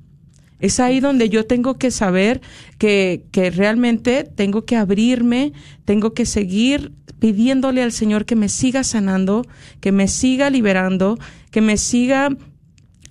[0.61, 2.41] es ahí donde yo tengo que saber
[2.79, 5.53] que, que realmente tengo que abrirme,
[5.85, 9.47] tengo que seguir pidiéndole al Señor que me siga sanando,
[9.81, 11.19] que me siga liberando,
[11.51, 12.31] que me siga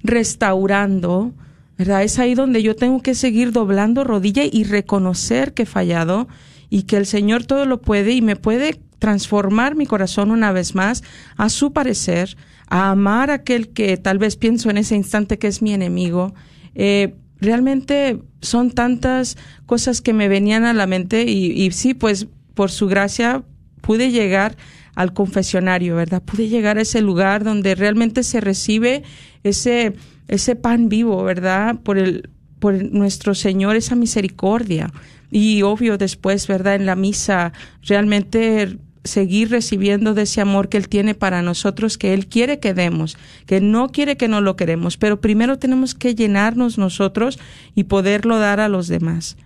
[0.04, 1.34] restaurando,
[1.78, 2.04] ¿verdad?
[2.04, 6.28] Es ahí donde yo tengo que seguir doblando rodilla y reconocer que he fallado
[6.70, 10.76] y que el Señor todo lo puede y me puede transformar mi corazón una vez
[10.76, 11.04] más
[11.38, 12.36] a su parecer,
[12.68, 16.34] a amar a aquel que tal vez pienso en ese instante que es mi enemigo.
[16.76, 22.28] Eh, realmente son tantas cosas que me venían a la mente y, y sí, pues
[22.54, 23.44] por su gracia
[23.82, 24.58] pude llegar
[24.96, 26.22] al confesionario, ¿verdad?
[26.22, 29.04] Pude llegar a ese lugar donde realmente se recibe
[29.44, 29.94] ese,
[30.28, 31.78] ese pan vivo, ¿verdad?
[31.82, 34.92] Por el, por nuestro Señor, esa misericordia.
[35.32, 36.76] Y obvio después, ¿verdad?
[36.76, 42.14] En la misa, realmente seguir recibiendo de ese amor que Él tiene para nosotros, que
[42.14, 46.16] Él quiere que demos, que no quiere que no lo queremos, pero primero tenemos que
[46.16, 47.40] llenarnos nosotros
[47.76, 49.38] y poderlo dar a los demás.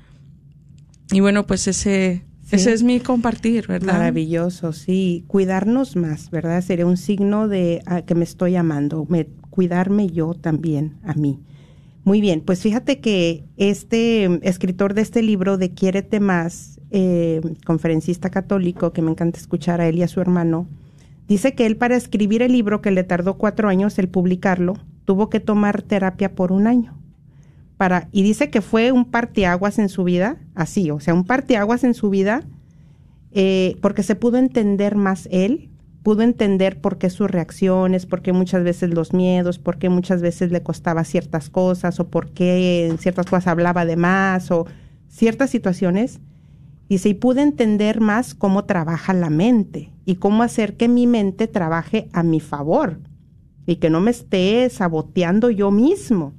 [1.11, 2.57] Y bueno, pues ese, Sí.
[2.57, 3.93] Ese es mi compartir, ¿verdad?
[3.93, 5.23] Maravilloso, sí.
[5.27, 6.61] Cuidarnos más, ¿verdad?
[6.61, 11.39] Sería un signo de a, que me estoy amando, me, cuidarme yo también a mí.
[12.03, 18.29] Muy bien, pues fíjate que este escritor de este libro de Quiérete más, eh, conferencista
[18.29, 20.67] católico, que me encanta escuchar a él y a su hermano,
[21.27, 25.29] dice que él para escribir el libro que le tardó cuatro años el publicarlo, tuvo
[25.29, 26.97] que tomar terapia por un año
[27.75, 31.83] para, y dice que fue un parteaguas en su vida, así, o sea, un parteaguas
[31.83, 32.43] en su vida,
[33.31, 35.69] eh, porque se pudo entender más él
[36.03, 40.21] pudo entender por qué sus reacciones, por qué muchas veces los miedos, por qué muchas
[40.21, 44.67] veces le costaba ciertas cosas o por qué en ciertas cosas hablaba de más o
[45.07, 46.19] ciertas situaciones.
[46.93, 51.47] Y y pude entender más cómo trabaja la mente y cómo hacer que mi mente
[51.47, 52.99] trabaje a mi favor
[53.65, 56.33] y que no me esté saboteando yo mismo.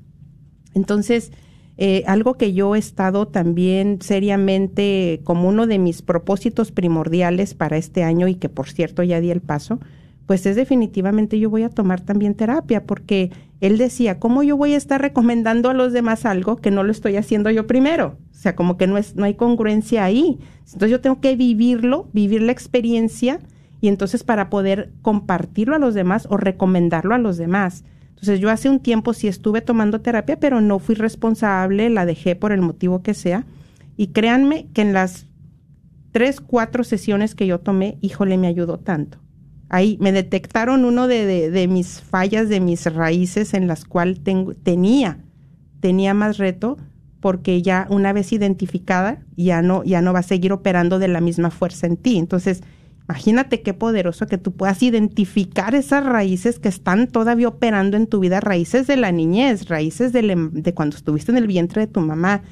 [0.72, 1.32] Entonces,
[1.76, 7.76] eh, algo que yo he estado también seriamente como uno de mis propósitos primordiales para
[7.76, 9.80] este año y que por cierto ya di el paso,
[10.26, 13.32] pues es definitivamente yo voy a tomar también terapia porque
[13.66, 16.92] él decía, ¿cómo yo voy a estar recomendando a los demás algo que no lo
[16.92, 18.18] estoy haciendo yo primero?
[18.30, 20.38] O sea, como que no, es, no hay congruencia ahí.
[20.64, 23.40] Entonces yo tengo que vivirlo, vivir la experiencia
[23.80, 27.84] y entonces para poder compartirlo a los demás o recomendarlo a los demás.
[28.10, 32.36] Entonces yo hace un tiempo sí estuve tomando terapia, pero no fui responsable, la dejé
[32.36, 33.46] por el motivo que sea.
[33.96, 35.26] Y créanme que en las
[36.12, 39.23] tres, cuatro sesiones que yo tomé, híjole, me ayudó tanto.
[39.68, 44.20] Ahí me detectaron uno de, de, mis fallas, de mis raíces en las cuales
[44.62, 45.18] tenía,
[45.80, 46.76] tenía más reto,
[47.20, 51.20] porque ya una vez identificada, ya no, ya no va a seguir operando de la
[51.20, 52.18] misma fuerza en ti.
[52.18, 52.62] Entonces,
[53.06, 58.18] Imagínate qué poderoso que tú puedas identificar esas raíces que están todavía operando en tu
[58.18, 61.86] vida, raíces de la niñez, raíces de, em, de, cuando estuviste en el vientre de
[61.86, 62.42] tu mamá,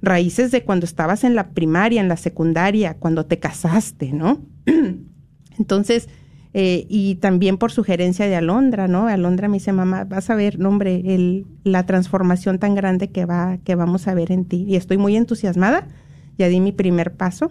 [0.00, 4.44] raíces de cuando estabas en la primaria, en la secundaria, cuando te casaste, ¿no?
[5.58, 6.08] Entonces,
[6.54, 9.06] eh, y también por sugerencia de Alondra, ¿no?
[9.08, 13.58] Alondra me dice, mamá, vas a ver, hombre, el, la transformación tan grande que, va,
[13.64, 14.64] que vamos a ver en ti.
[14.68, 15.88] Y estoy muy entusiasmada,
[16.36, 17.50] ya di mi primer paso.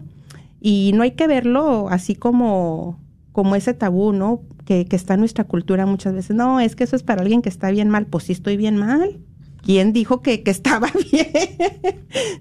[0.60, 3.00] Y no hay que verlo así como,
[3.32, 4.44] como ese tabú, ¿no?
[4.66, 6.36] Que, que está en nuestra cultura muchas veces.
[6.36, 8.06] No, es que eso es para alguien que está bien mal.
[8.06, 9.20] Pues sí estoy bien mal.
[9.64, 11.28] ¿Quién dijo que, que estaba bien?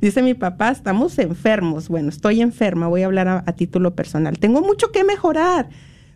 [0.01, 1.89] Dice mi papá, estamos enfermos.
[1.89, 4.39] Bueno, estoy enferma, voy a hablar a, título personal.
[4.39, 5.69] Tengo mucho que mejorar.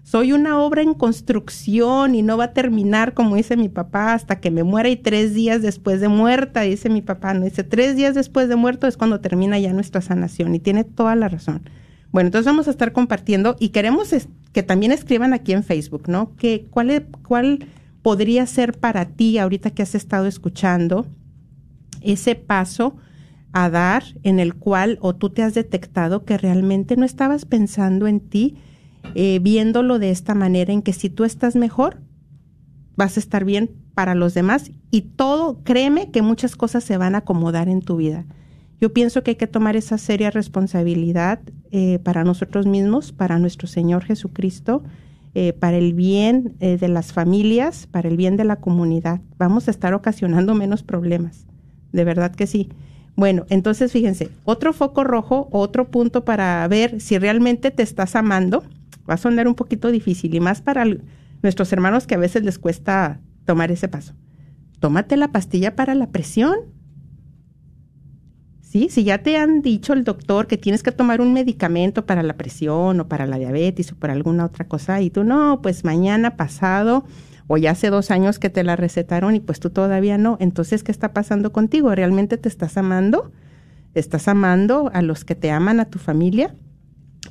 [0.05, 4.39] Soy una obra en construcción y no va a terminar, como dice mi papá, hasta
[4.39, 7.33] que me muera y tres días después de muerta, dice mi papá.
[7.33, 10.85] No dice, tres días después de muerto es cuando termina ya nuestra sanación y tiene
[10.85, 11.63] toda la razón.
[12.13, 14.15] Bueno, entonces vamos a estar compartiendo y queremos
[14.53, 16.37] que también escriban aquí en Facebook, ¿no?
[16.37, 17.67] Que, cuál, ¿Cuál
[18.03, 21.07] podría ser para ti, ahorita que has estado escuchando,
[22.03, 22.95] ese paso
[23.53, 28.07] a dar en el cual o tú te has detectado que realmente no estabas pensando
[28.07, 28.59] en ti,
[29.15, 32.01] eh, viéndolo de esta manera, en que si tú estás mejor,
[32.97, 37.15] vas a estar bien para los demás y todo, créeme que muchas cosas se van
[37.15, 38.25] a acomodar en tu vida.
[38.81, 41.41] Yo pienso que hay que tomar esa seria responsabilidad
[41.71, 44.83] eh, para nosotros mismos, para nuestro Señor Jesucristo,
[45.35, 49.21] eh, para el bien eh, de las familias, para el bien de la comunidad.
[49.39, 51.47] Vamos a estar ocasionando menos problemas.
[51.93, 52.69] De verdad que sí.
[53.17, 58.65] Bueno, entonces fíjense, otro foco rojo, otro punto para ver si realmente te estás amando,
[59.09, 60.85] va a sonar un poquito difícil y más para
[61.43, 64.15] nuestros hermanos que a veces les cuesta tomar ese paso.
[64.81, 66.75] Tómate la pastilla para la presión
[68.89, 72.37] si ya te han dicho el doctor que tienes que tomar un medicamento para la
[72.37, 76.37] presión o para la diabetes o para alguna otra cosa y tú no, pues mañana
[76.37, 77.05] pasado
[77.47, 80.83] o ya hace dos años que te la recetaron y pues tú todavía no, entonces
[80.83, 81.95] ¿qué está pasando contigo?
[81.95, 83.31] ¿Realmente te estás amando?
[83.95, 86.57] ¿Estás amando a los que te aman, a tu familia?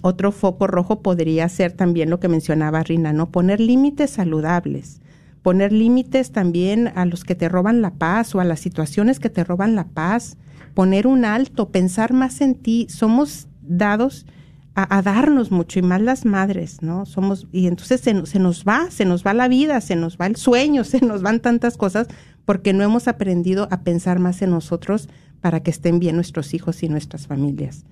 [0.02, 3.30] Otro foco rojo podría ser también lo que mencionaba Rina, ¿no?
[3.32, 5.02] Poner límites saludables
[5.44, 9.30] poner límites también a los que te roban la paz o a las situaciones que
[9.30, 10.38] te roban la paz,
[10.74, 12.88] poner un alto, pensar más en ti.
[12.90, 14.26] Somos dados
[14.74, 17.06] a, darnos mucho y más las madres, ¿no?
[17.06, 20.26] Somos, y entonces se, se, nos va, se nos va la vida, se nos va
[20.26, 22.08] el sueño, se nos van tantas cosas
[22.46, 25.10] porque no hemos aprendido a pensar más en nosotros
[25.42, 27.84] para que estén bien nuestros hijos y nuestras familias.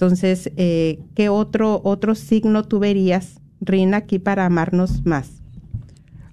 [0.00, 5.28] Entonces, eh, ¿qué otro, otro signo tú verías, Rina, aquí para amarnos más?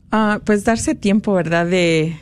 [0.10, 1.65] Ah, pues darse tiempo, ¿verdad?
[1.65, 2.17] De,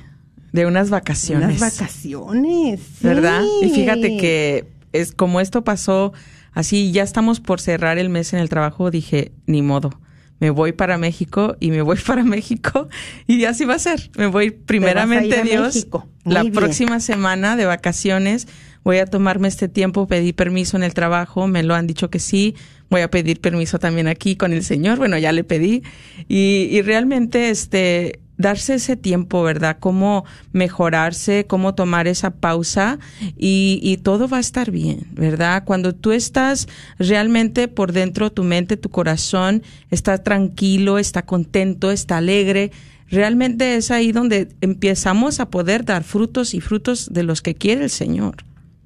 [0.54, 1.60] de unas vacaciones.
[1.60, 2.80] Unas vacaciones.
[3.00, 3.44] ¿Verdad?
[3.62, 6.14] Y fíjate que es como esto pasó
[6.54, 9.92] así, ya estamos por cerrar el mes en el trabajo, dije, ni modo.
[10.40, 12.90] Me voy para México y me voy para México
[13.28, 14.10] y así va a ser.
[14.18, 15.86] Me voy primeramente Dios
[16.24, 16.54] la bien.
[16.54, 18.48] próxima semana de vacaciones.
[18.86, 22.20] Voy a tomarme este tiempo, pedí permiso en el trabajo, me lo han dicho que
[22.20, 22.56] sí.
[22.92, 25.00] Voy a pedir permiso también aquí con el Señor.
[25.00, 25.82] Bueno, ya le pedí
[26.28, 29.78] y, y realmente este darse ese tiempo, ¿verdad?
[29.80, 33.00] Cómo mejorarse, cómo tomar esa pausa
[33.36, 35.64] y, y, todo va a estar bien, ¿verdad?
[35.66, 36.68] Cuando tú estás
[37.00, 42.72] realmente por dentro, tu mente, tu corazón está tranquilo, está contento, está alegre,
[43.10, 47.86] realmente es ahí donde empezamos a poder dar frutos y frutos de los que quiere
[47.86, 48.36] el Señor.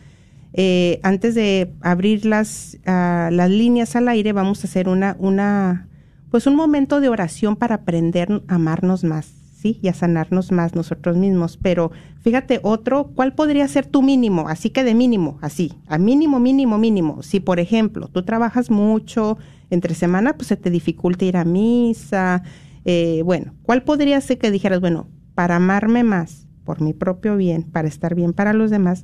[0.53, 5.87] Eh, antes de abrir las, ah, las líneas al aire, vamos a hacer una, una,
[6.31, 9.38] pues un momento de oración para aprender a amarnos más.
[9.59, 9.77] ¿Sí?
[9.81, 11.57] Y a sanarnos más nosotros mismos.
[11.61, 11.91] Pero
[12.21, 14.47] fíjate, otro, ¿cuál podría ser tu mínimo?
[14.47, 17.21] Así que de mínimo, así, a mínimo, mínimo, mínimo.
[17.23, 19.37] Si, por ejemplo, tú trabajas mucho,
[19.69, 22.43] entre semana, pues se te dificulta ir a misa.
[22.85, 27.63] Eh, bueno, ¿cuál podría ser que dijeras, bueno, para amarme más, por mi propio bien,
[27.63, 29.03] para estar bien para los demás,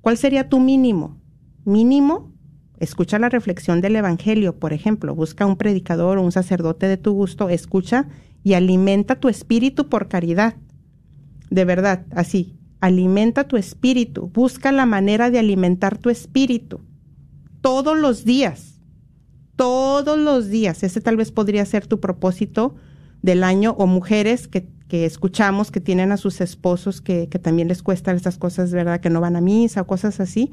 [0.00, 1.16] ¿cuál sería tu mínimo?
[1.64, 2.32] Mínimo,
[2.78, 7.12] escucha la reflexión del Evangelio, por ejemplo, busca un predicador o un sacerdote de tu
[7.12, 8.06] gusto, escucha
[8.42, 10.56] y alimenta tu espíritu por caridad.
[11.50, 16.80] De verdad, así, alimenta tu espíritu, busca la manera de alimentar tu espíritu
[17.60, 18.80] todos los días,
[19.56, 20.82] todos los días.
[20.82, 22.76] Ese tal vez podría ser tu propósito
[23.22, 27.68] del año o mujeres que, que escuchamos que tienen a sus esposos que, que también
[27.68, 29.00] les cuestan estas cosas, ¿verdad?
[29.00, 30.52] Que no van a misa o cosas así.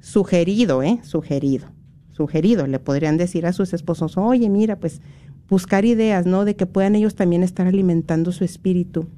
[0.00, 0.98] Sugerido, ¿eh?
[1.02, 1.68] Sugerido.
[2.10, 2.66] Sugerido.
[2.66, 5.00] Le podrían decir a sus esposos, oye, mira, pues
[5.50, 6.44] buscar ideas, ¿no?
[6.44, 9.08] De que puedan ellos también estar alimentando su espíritu.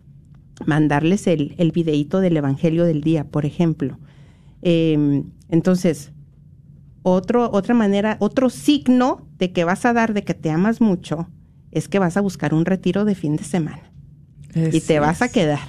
[0.66, 3.98] Mandarles el, el videíto del Evangelio del día, por ejemplo.
[4.62, 6.12] Eh, entonces,
[7.02, 11.28] otro, otra manera, otro signo de que vas a dar de que te amas mucho
[11.70, 13.92] es que vas a buscar un retiro de fin de semana.
[14.54, 15.60] y te vas a quedar.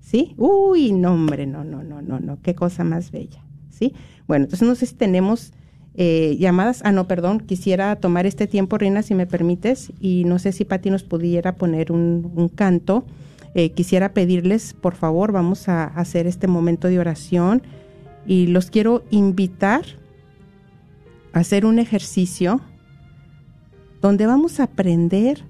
[0.00, 0.34] ¿Sí?
[0.36, 3.44] Uy, no, hombre, no, no, no, no, no, qué cosa más bella.
[3.70, 3.94] ¿Sí?
[4.26, 5.52] Bueno, entonces no sé si tenemos
[5.96, 6.80] eh, llamadas.
[6.84, 10.64] Ah, no, perdón, quisiera tomar este tiempo, Reina, si me permites, y no sé si
[10.64, 13.04] Pati nos pudiera poner un, canto.
[13.54, 17.62] Eh, quisiera pedirles, por favor, vamos a hacer este momento de oración
[18.26, 19.82] y los quiero invitar
[21.32, 22.60] a hacer un ejercicio
[24.00, 25.44] donde vamos a aprender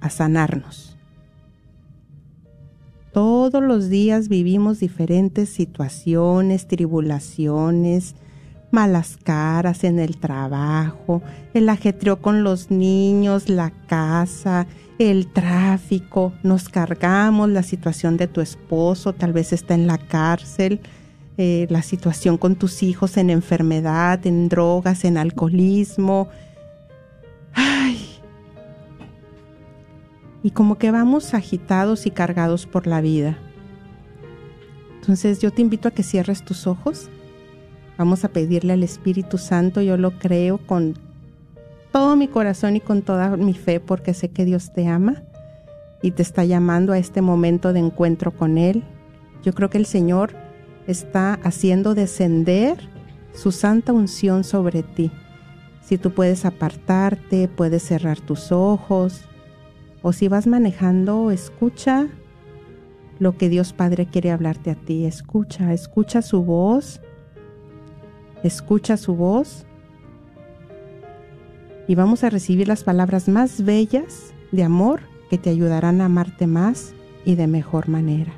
[0.00, 0.96] a sanarnos.
[3.12, 8.14] Todos los días vivimos diferentes situaciones, tribulaciones,
[8.70, 11.22] malas caras en el trabajo,
[11.54, 14.66] el ajetreo con los niños, la casa,
[14.98, 20.80] el tráfico, nos cargamos la situación de tu esposo, tal vez está en la cárcel,
[21.38, 26.28] eh, la situación con tus hijos en enfermedad, en drogas, en alcoholismo.
[27.54, 27.98] Ay.
[30.42, 33.38] Y como que vamos agitados y cargados por la vida.
[35.00, 37.08] Entonces yo te invito a que cierres tus ojos
[38.00, 40.94] Vamos a pedirle al Espíritu Santo, yo lo creo con
[41.92, 45.22] todo mi corazón y con toda mi fe porque sé que Dios te ama
[46.00, 48.84] y te está llamando a este momento de encuentro con Él.
[49.42, 50.32] Yo creo que el Señor
[50.86, 52.78] está haciendo descender
[53.34, 55.10] su santa unción sobre ti.
[55.82, 59.26] Si tú puedes apartarte, puedes cerrar tus ojos,
[60.00, 62.08] o si vas manejando, escucha
[63.18, 65.04] lo que Dios Padre quiere hablarte a ti.
[65.04, 67.02] Escucha, escucha su voz
[68.42, 69.64] escucha su voz
[71.86, 76.46] y vamos a recibir las palabras más bellas de amor que te ayudarán a amarte
[76.46, 78.32] más y de mejor manera.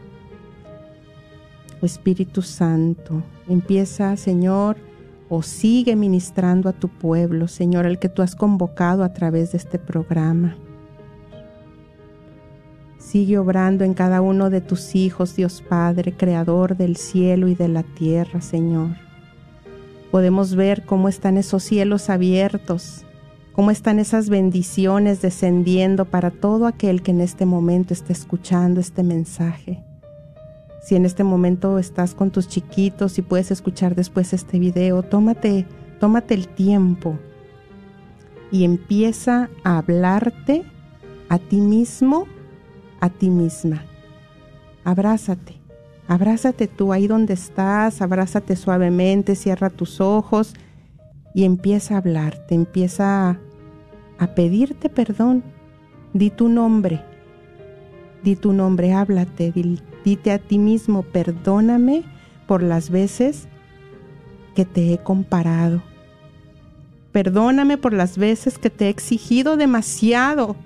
[1.83, 4.77] Espíritu Santo, empieza, Señor,
[5.29, 9.59] o sigue ministrando a tu pueblo, Señor, el que tú has convocado a través de
[9.59, 10.57] este programa.
[12.99, 17.69] Sigue obrando en cada uno de tus hijos, Dios Padre, Creador del cielo y de
[17.69, 19.02] la tierra, Señor
[20.13, 23.07] podemos ver cómo están esos cielos abiertos,
[23.53, 29.03] cómo están esas bendiciones descendiendo para todo aquel que en este momento esté escuchando este
[29.03, 29.83] mensaje.
[30.83, 35.67] Si en este momento estás con tus chiquitos y puedes escuchar después este video, tómate,
[35.99, 37.19] tómate el tiempo
[38.51, 40.63] y empieza a hablarte
[41.31, 42.27] a ti mismo,
[43.01, 43.83] a ti misma.
[44.85, 45.62] Abrázate.
[46.13, 50.53] Abrázate tú ahí donde estás, abrázate suavemente, cierra tus ojos
[51.35, 53.39] y empieza a hablarte, empieza
[54.19, 55.43] a, pedirte perdón.
[56.13, 57.03] Di tu nombre,
[58.23, 59.55] di tu nombre, háblate,
[60.05, 62.03] dite a ti mismo, perdóname
[62.47, 63.49] por las veces
[64.55, 65.83] que te he comparado.
[67.13, 70.57] Perdóname por las veces que te he exigido demasiado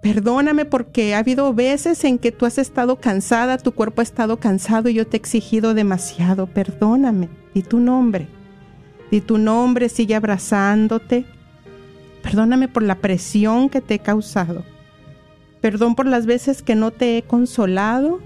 [0.00, 4.38] Perdóname porque ha habido veces en que tú has estado cansada, tu cuerpo ha estado
[4.38, 6.46] cansado y yo te he exigido demasiado.
[6.46, 7.28] Perdóname.
[7.52, 8.28] Di tu nombre.
[9.10, 11.24] Di tu nombre, sigue abrazándote.
[12.22, 14.64] Perdóname por la presión que te he causado.
[15.60, 18.20] Perdón por las veces que no te he consolado,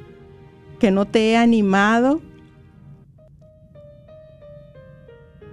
[0.79, 2.21] que no te he animado.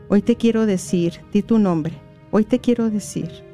[0.09, 1.93] Hoy te quiero decir, di tu nombre,
[2.31, 3.48] hoy te quiero decir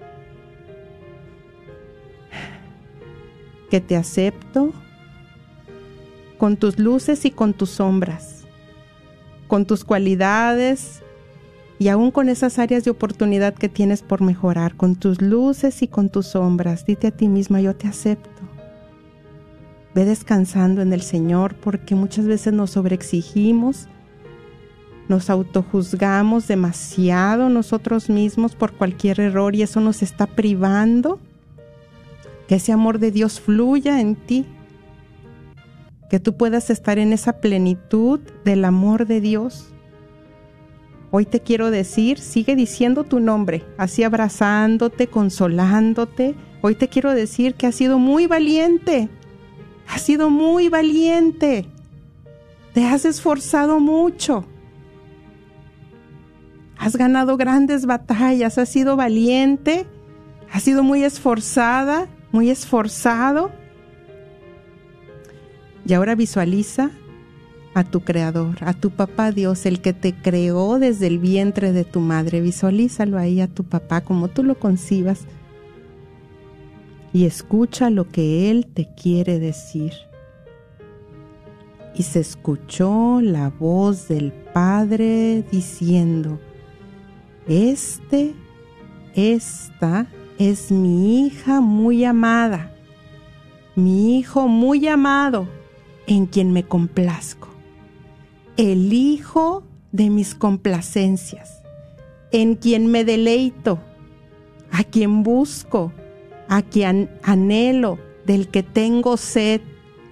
[3.75, 4.71] que te acepto
[6.37, 8.45] con tus luces y con tus sombras,
[9.49, 11.01] con tus cualidades
[11.77, 15.89] y aún con esas áreas de oportunidad que tienes por mejorar, con tus luces y
[15.89, 16.85] con tus sombras.
[16.85, 18.29] Dite a ti misma, yo te acepto.
[19.93, 23.89] Ve descansando en el Señor porque muchas veces nos sobreexigimos,
[25.09, 31.19] nos autojuzgamos demasiado nosotros mismos por cualquier error y eso nos está privando
[32.47, 34.45] que ese amor de Dios fluya en ti,
[36.09, 39.71] que tú puedas estar en esa plenitud del amor de Dios.
[41.11, 46.35] Hoy te quiero decir, sigue diciendo tu nombre, así abrazándote, consolándote.
[46.61, 49.09] Hoy te quiero decir que has sido muy valiente,
[49.87, 51.65] has sido muy valiente,
[52.73, 54.45] te has esforzado mucho,
[56.77, 59.87] has ganado grandes batallas, has sido valiente,
[60.51, 63.51] has sido muy esforzada muy esforzado.
[65.85, 66.91] Y ahora visualiza
[67.75, 71.83] a tu creador, a tu papá Dios, el que te creó desde el vientre de
[71.83, 72.41] tu madre.
[72.41, 75.25] Visualízalo ahí a tu papá como tú lo concibas.
[77.13, 79.93] Y escucha lo que él te quiere decir.
[81.95, 86.39] Y se escuchó la voz del Padre diciendo,
[87.47, 88.33] Este,
[89.15, 90.07] esta
[90.37, 92.73] es mi hija muy amada,
[93.75, 95.47] mi hijo muy amado,
[96.07, 97.47] en quien me complazco,
[98.57, 101.61] el hijo de mis complacencias,
[102.31, 103.79] en quien me deleito,
[104.71, 105.93] a quien busco,
[106.47, 109.61] a quien anhelo, del que tengo sed,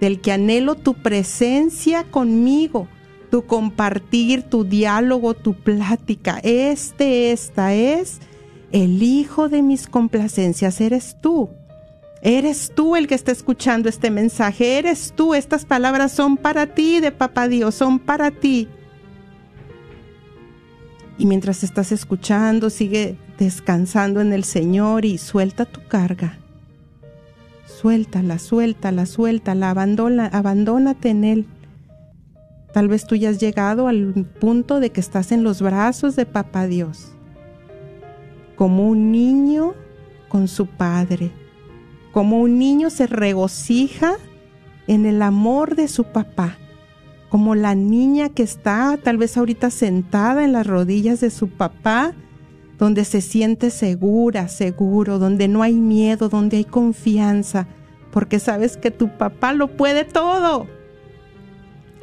[0.00, 2.88] del que anhelo tu presencia conmigo,
[3.30, 6.38] tu compartir, tu diálogo, tu plática.
[6.42, 8.20] Este, esta es
[8.74, 11.48] el hijo de mis complacencias eres tú.
[12.22, 16.98] Eres tú el que está escuchando este mensaje, eres tú, estas palabras son para ti
[16.98, 18.66] de Papá Dios, son para ti.
[21.18, 26.38] Y mientras estás escuchando, sigue descansando en el Señor y suelta tu carga.
[27.66, 31.46] Suéltala, suéltala, suéltala, abandona, abandónate en Él.
[32.72, 36.26] Tal vez tú ya has llegado al punto de que estás en los brazos de
[36.26, 37.13] Papá Dios
[38.56, 39.74] como un niño
[40.28, 41.30] con su padre,
[42.12, 44.14] como un niño se regocija
[44.86, 46.58] en el amor de su papá,
[47.28, 52.14] como la niña que está tal vez ahorita sentada en las rodillas de su papá,
[52.78, 57.66] donde se siente segura, seguro, donde no hay miedo, donde hay confianza,
[58.12, 60.66] porque sabes que tu papá lo puede todo.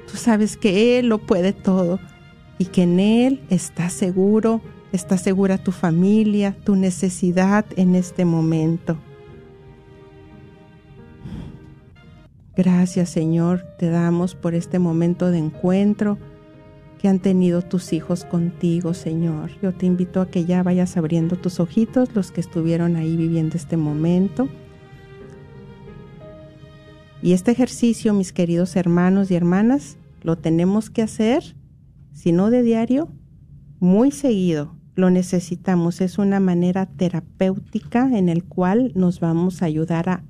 [0.10, 2.00] Tú sabes que Él lo puede todo
[2.58, 4.62] y que en Él está seguro
[4.92, 8.98] está segura tu familia, tu necesidad en este momento.
[12.56, 16.18] Gracias Señor, te damos por este momento de encuentro
[17.02, 19.50] que han tenido tus hijos contigo, Señor.
[19.60, 23.58] Yo te invito a que ya vayas abriendo tus ojitos, los que estuvieron ahí viviendo
[23.58, 24.48] este momento.
[27.24, 31.56] Y este ejercicio, mis queridos hermanos y hermanas, lo tenemos que hacer,
[32.14, 33.10] si no de diario,
[33.80, 36.00] muy seguido, lo necesitamos.
[36.00, 40.24] Es una manera terapéutica en el cual nos vamos a ayudar a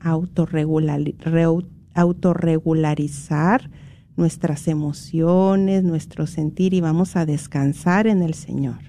[1.94, 3.70] autorregularizar
[4.18, 8.80] nuestras emociones, nuestro sentir y vamos a descansar en el Señor.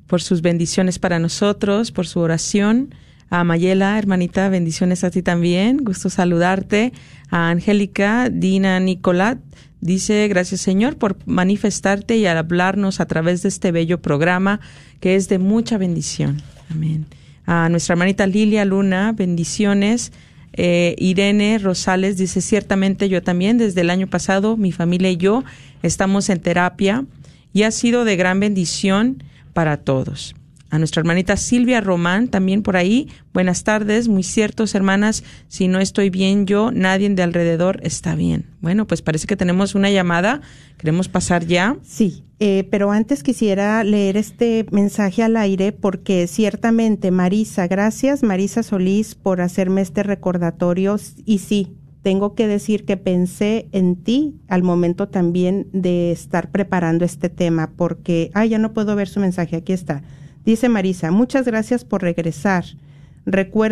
[0.07, 2.93] por sus bendiciones para nosotros, por su oración.
[3.29, 5.77] A Mayela, hermanita, bendiciones a ti también.
[5.77, 6.91] Gusto saludarte.
[7.29, 9.39] A Angélica, Dina Nicolat,
[9.79, 14.59] dice, gracias Señor por manifestarte y hablarnos a través de este bello programa
[14.99, 16.41] que es de mucha bendición.
[16.69, 17.05] Amén.
[17.45, 20.11] A nuestra hermanita Lilia Luna, bendiciones
[20.53, 25.43] Eh, Irene Rosales dice, ciertamente yo también, desde el año pasado, mi familia y yo
[25.83, 27.05] estamos en terapia
[27.53, 29.23] y ha sido de gran bendición
[29.53, 30.35] para todos
[30.71, 33.09] a nuestra hermanita Silvia Román, también por ahí.
[33.33, 35.23] Buenas tardes, muy ciertos, hermanas.
[35.49, 38.45] Si no estoy bien yo, nadie de alrededor está bien.
[38.61, 40.41] Bueno, pues parece que tenemos una llamada.
[40.77, 41.75] ¿Queremos pasar ya?
[41.83, 48.63] Sí, eh, pero antes quisiera leer este mensaje al aire porque ciertamente, Marisa, gracias Marisa
[48.63, 50.95] Solís por hacerme este recordatorio.
[51.25, 57.03] Y sí, tengo que decir que pensé en ti al momento también de estar preparando
[57.03, 60.01] este tema porque, ay, ya no puedo ver su mensaje, aquí está
[60.45, 62.65] Dice Marisa, muchas gracias por regresar.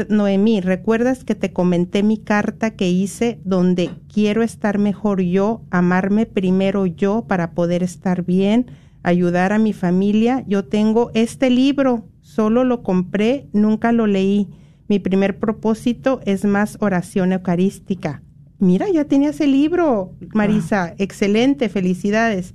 [0.10, 6.28] Noemí, ¿recuerdas que te comenté mi carta que hice donde quiero estar mejor yo, amarme
[6.28, 8.68] primero yo para poder estar bien,
[9.02, 10.44] ayudar a mi familia?
[10.48, 14.48] Yo tengo este libro, solo lo compré, nunca lo leí.
[14.88, 18.22] Mi primer propósito es más oración eucarística.
[18.60, 20.94] Mira, ya tenías el libro, Marisa.
[20.98, 22.54] Excelente, felicidades.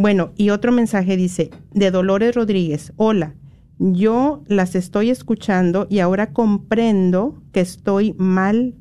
[0.00, 3.34] Bueno, y otro mensaje dice, de Dolores Rodríguez, hola,
[3.78, 8.76] yo las estoy escuchando y ahora comprendo que estoy mal,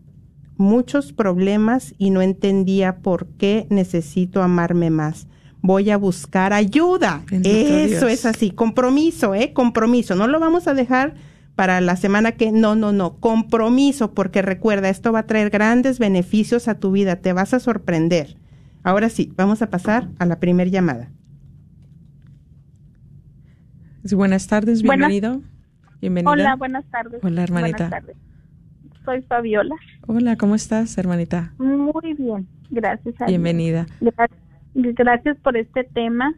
[0.56, 5.28] muchos problemas y no entendía por qué necesito amarme más.
[5.62, 7.24] Voy a buscar ayuda.
[7.44, 9.52] Eso es así, compromiso, ¿eh?
[9.52, 10.16] Compromiso.
[10.16, 11.16] No lo vamos a dejar
[11.54, 16.00] para la semana que no, no, no, compromiso, porque recuerda, esto va a traer grandes
[16.00, 18.38] beneficios a tu vida, te vas a sorprender.
[18.90, 21.12] Ahora sí, vamos a pasar a la primera llamada.
[24.12, 25.44] buenas tardes, bienvenido.
[26.02, 26.32] Bienvenida.
[26.32, 27.24] Hola, buenas tardes.
[27.24, 28.02] Hola, hermanita.
[29.06, 29.76] Soy Fabiola.
[30.08, 31.54] Hola, ¿cómo estás, hermanita?
[31.60, 33.22] Muy bien, gracias.
[33.22, 33.86] A Bienvenida.
[34.74, 36.34] Gracias por este tema.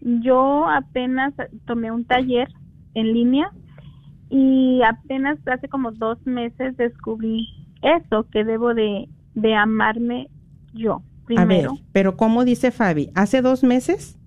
[0.00, 1.34] Yo apenas
[1.66, 2.48] tomé un taller
[2.94, 3.52] en línea
[4.28, 7.46] y apenas hace como dos meses descubrí
[7.82, 10.28] eso, que debo de, de amarme
[10.74, 11.70] yo primero.
[11.70, 13.10] A ver, pero ¿cómo dice Fabi?
[13.14, 14.18] ¿Hace dos meses?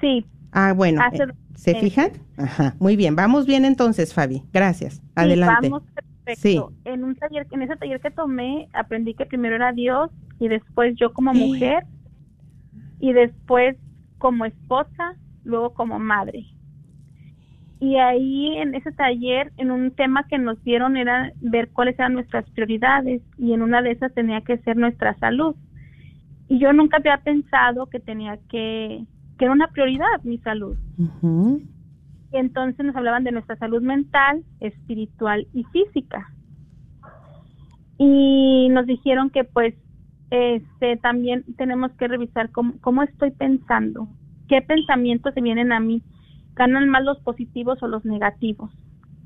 [0.00, 0.26] Sí.
[0.52, 1.02] Ah, bueno.
[1.02, 2.10] Hace, eh, ¿Se fijan?
[2.36, 3.14] Ajá, muy bien.
[3.14, 4.42] Vamos bien entonces, Fabi.
[4.52, 5.02] Gracias.
[5.14, 5.68] Adelante.
[5.68, 5.82] vamos
[6.24, 6.72] perfecto.
[6.84, 10.94] En un taller, en ese taller que tomé, aprendí que primero era Dios y después
[10.96, 11.84] yo como mujer
[13.00, 13.76] y después
[14.18, 16.46] como esposa, luego como madre.
[17.80, 22.12] Y ahí en ese taller, en un tema que nos dieron era ver cuáles eran
[22.12, 25.56] nuestras prioridades y en una de esas tenía que ser nuestra salud.
[26.52, 29.06] Y yo nunca había pensado que tenía que
[29.38, 30.76] que era una prioridad mi salud.
[31.22, 36.30] Y entonces nos hablaban de nuestra salud mental, espiritual y física.
[37.96, 39.74] Y nos dijeron que pues
[40.28, 44.08] este también tenemos que revisar cómo, cómo estoy pensando,
[44.46, 46.02] qué pensamientos se vienen a mí,
[46.54, 48.70] ganan más los positivos o los negativos.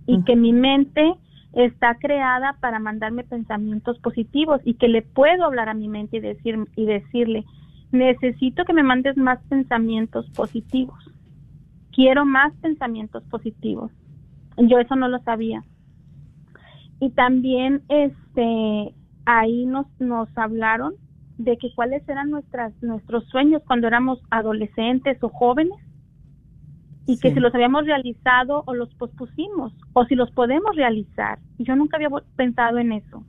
[0.06, 1.12] Y que mi mente
[1.56, 6.20] está creada para mandarme pensamientos positivos y que le puedo hablar a mi mente y
[6.20, 7.46] decir y decirle,
[7.92, 10.98] necesito que me mandes más pensamientos positivos.
[11.92, 13.90] Quiero más pensamientos positivos.
[14.58, 15.64] Yo eso no lo sabía.
[17.00, 18.94] Y también este
[19.24, 20.94] ahí nos nos hablaron
[21.38, 25.78] de que cuáles eran nuestras nuestros sueños cuando éramos adolescentes o jóvenes
[27.06, 31.38] y que si los habíamos realizado o los pospusimos o si los podemos realizar.
[31.58, 33.24] Yo nunca había pensado en eso.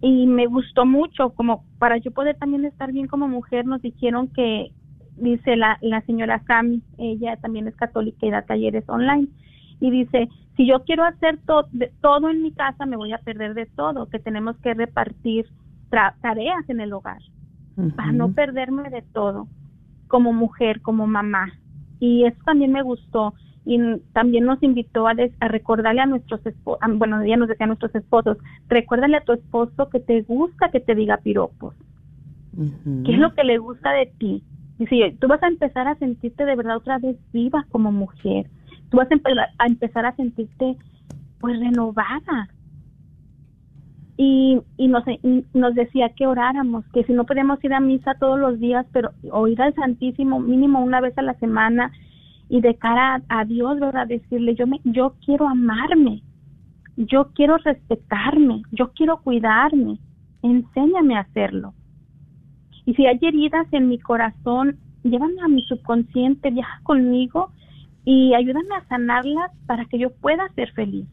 [0.00, 4.28] Y me gustó mucho, como para yo poder también estar bien como mujer, nos dijeron
[4.28, 4.72] que,
[5.16, 9.28] dice la, la señora Cami, ella también es católica y da talleres online,
[9.78, 13.66] y dice, si yo quiero hacer todo en mi casa, me voy a perder de
[13.66, 15.46] todo, que tenemos que repartir
[16.20, 17.22] tareas en el hogar,
[17.94, 19.46] para no perderme de todo,
[20.08, 21.52] como mujer, como mamá.
[22.00, 23.34] Y eso también me gustó
[23.64, 23.78] y
[24.12, 27.94] también nos invitó a, a recordarle a nuestros esposos, bueno, ella nos decía a nuestros
[27.94, 28.38] esposos,
[28.68, 31.74] recuérdale a tu esposo que te gusta que te diga piropos.
[33.04, 34.42] ¿Qué es lo que le gusta de ti?
[34.78, 38.46] Dice, tú vas a empezar a sentirte de verdad otra vez viva como mujer.
[38.90, 39.16] Tú vas a,
[39.58, 40.76] a empezar a sentirte
[41.38, 42.48] pues renovada.
[44.22, 45.02] Y, y, nos,
[45.54, 49.12] nos decía que oráramos, que si no podíamos ir a misa todos los días, pero
[49.30, 51.90] o al Santísimo mínimo una vez a la semana,
[52.50, 54.08] y de cara a, Dios, ¿verdad?
[54.08, 56.20] Decirle, yo, me, yo quiero amarme,
[56.96, 59.98] yo quiero respetarme, yo quiero cuidarme,
[60.42, 61.72] enséñame a hacerlo.
[62.84, 67.52] Y si hay heridas en mi corazón, llévame a mi subconsciente, viaja conmigo
[68.04, 71.06] y ayúdame a sanarlas para que yo pueda ser feliz.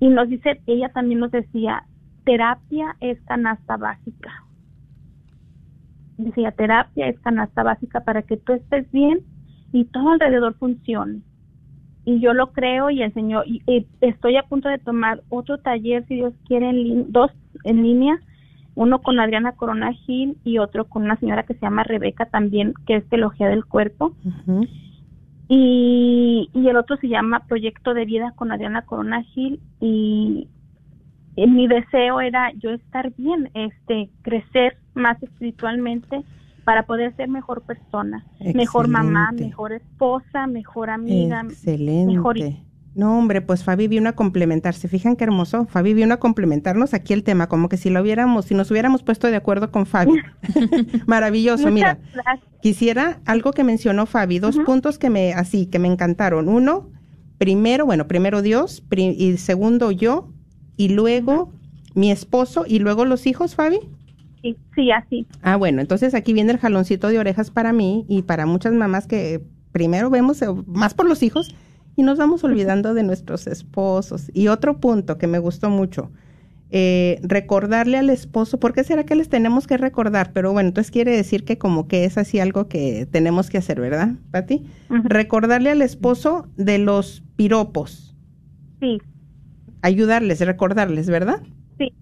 [0.00, 1.84] Y nos dice, ella también nos decía,
[2.24, 4.44] terapia es canasta básica.
[6.18, 9.20] Decía, terapia es canasta básica para que tú estés bien
[9.72, 11.22] y todo alrededor funcione.
[12.04, 13.62] y yo lo creo y el Señor, y,
[14.00, 17.30] estoy a punto de tomar otro taller, si Dios quiere, en dos
[17.64, 18.18] en línea,
[18.74, 22.74] uno con Adriana Corona Gil y otro con una señora que se llama Rebeca también,
[22.86, 24.14] que es teología del cuerpo.
[24.24, 24.66] Ujú.
[25.48, 30.46] Y, y el otro se llama Proyecto de Vida con Adriana Corona Gil y,
[31.36, 36.22] y mi deseo era yo estar bien, este, crecer más espiritualmente
[36.64, 42.12] para poder ser mejor persona, mejor mamá, mejor esposa, mejor amiga, Excelente.
[42.12, 42.36] mejor
[42.98, 44.88] No, hombre, pues Fabi vino a complementarse.
[44.88, 45.66] Fijan qué hermoso.
[45.66, 49.04] Fabi vino a complementarnos aquí el tema, como que si lo hubiéramos, si nos hubiéramos
[49.04, 50.14] puesto de acuerdo con Fabi.
[51.06, 51.98] Maravilloso, Muchas mira.
[52.12, 52.48] gracias.
[52.60, 56.48] Quisiera algo que mencionó Fabi, dos puntos que me así que me encantaron.
[56.48, 56.90] Uno,
[57.38, 60.32] primero, bueno, primero Dios, y segundo yo,
[60.76, 61.52] y luego
[61.94, 63.78] mi esposo y luego los hijos, Fabi.
[64.42, 65.24] Sí, sí, así.
[65.42, 69.06] Ah, bueno, entonces aquí viene el jaloncito de orejas para mí y para muchas mamás
[69.06, 69.40] que
[69.70, 71.54] primero vemos eh, más por los hijos
[71.98, 74.30] y nos vamos olvidando de nuestros esposos.
[74.32, 76.12] Y otro punto que me gustó mucho,
[76.70, 80.30] eh, recordarle al esposo, ¿por qué será que les tenemos que recordar?
[80.32, 83.80] Pero bueno, entonces quiere decir que como que es así algo que tenemos que hacer,
[83.80, 84.62] ¿verdad, Pati?
[84.88, 88.14] Recordarle al esposo de los piropos,
[88.80, 88.98] Sí,
[89.82, 91.42] ayudarles, recordarles, ¿verdad?
[91.78, 91.92] sí,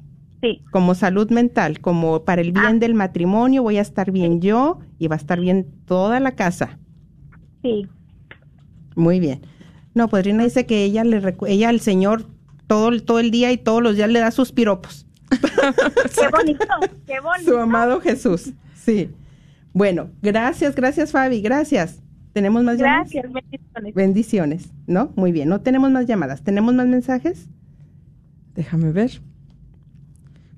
[0.43, 2.79] sí, como salud mental, como para el bien Ah.
[2.79, 6.79] del matrimonio, voy a estar bien yo y va a estar bien toda la casa.
[7.63, 7.87] sí.
[8.95, 9.41] Muy bien.
[9.97, 12.27] No, pues Rina dice que ella le recu- ella al Señor
[12.67, 15.07] todo, el- todo el día y todos los días le da sus piropos.
[15.31, 16.65] Qué bonito,
[17.07, 17.51] qué bonito.
[17.51, 18.53] Su amado Jesús.
[18.75, 19.11] Sí.
[19.73, 22.03] Bueno, gracias, gracias Fabi, gracias.
[22.35, 23.11] ¿Tenemos más llamadas?
[23.11, 23.95] Gracias, bendiciones.
[23.95, 25.13] Bendiciones, ¿no?
[25.17, 26.43] Muy bien, no tenemos más llamadas.
[26.43, 27.49] ¿Tenemos más mensajes?
[28.55, 29.23] Déjame ver.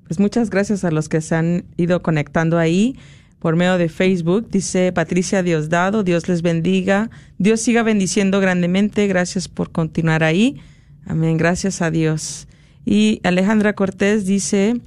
[0.08, 2.96] Pues muchas gracias a los que se han ido conectando ahí
[3.38, 4.48] por medio de Facebook.
[4.50, 7.10] Dice Patricia Diosdado, Dios les bendiga.
[7.38, 9.06] Dios siga bendiciendo grandemente.
[9.06, 10.60] Gracias por continuar ahí.
[11.06, 11.36] Amén.
[11.36, 12.48] Gracias a Dios.
[12.84, 14.80] Y Alejandra Cortés dice,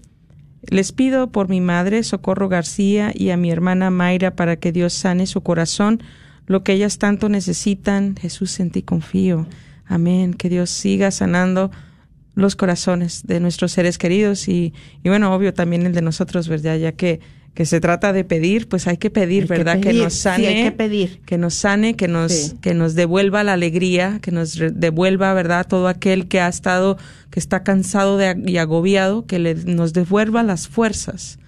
[0.69, 4.93] les pido por mi madre Socorro García y a mi hermana Mayra para que Dios
[4.93, 6.01] sane su corazón,
[6.45, 8.15] lo que ellas tanto necesitan.
[8.15, 9.47] Jesús en ti confío.
[9.85, 10.33] Amén.
[10.33, 11.71] Que Dios siga sanando
[12.33, 14.73] los corazones de nuestros seres queridos y,
[15.03, 16.77] y bueno, obvio también el de nosotros, ¿verdad?
[16.77, 17.19] Ya que,
[17.53, 19.79] que se trata de pedir, pues hay que pedir, Hay ¿verdad?
[19.79, 20.47] Que, pedir, nos sí, sane.
[20.47, 21.21] hay que pedir.
[21.25, 22.57] Que nos sane, que nos, Sí.
[22.61, 25.67] que nos devuelva la alegría, que nos devuelva, ¿verdad?
[25.67, 26.97] Todo aquel que ha estado,
[27.29, 31.39] que está cansado de, y agobiado, que le, nos devuelva las fuerzas,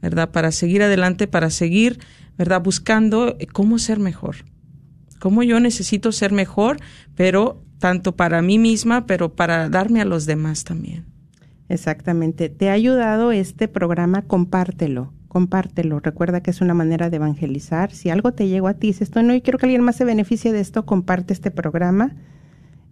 [0.00, 0.30] ¿verdad?
[0.32, 2.00] Para seguir adelante, para seguir,
[2.36, 2.60] ¿verdad?
[2.60, 4.36] Buscando eh, cómo ser mejor.
[5.20, 6.78] Cómo yo necesito ser mejor,
[7.14, 11.04] pero tanto para mí misma, pero para darme a los demás también.
[11.68, 12.48] Exactamente.
[12.48, 14.22] ¿Te ha ayudado este programa?
[14.22, 15.98] Compártelo, compártelo.
[15.98, 17.90] Recuerda que es una manera de evangelizar.
[17.90, 20.52] Si algo te llegó a ti, esto no, y quiero que alguien más se beneficie
[20.52, 22.14] de esto, comparte este programa.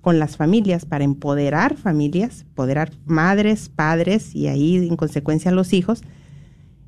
[0.01, 6.03] con las familias para empoderar familias, empoderar madres, padres y ahí en consecuencia los hijos,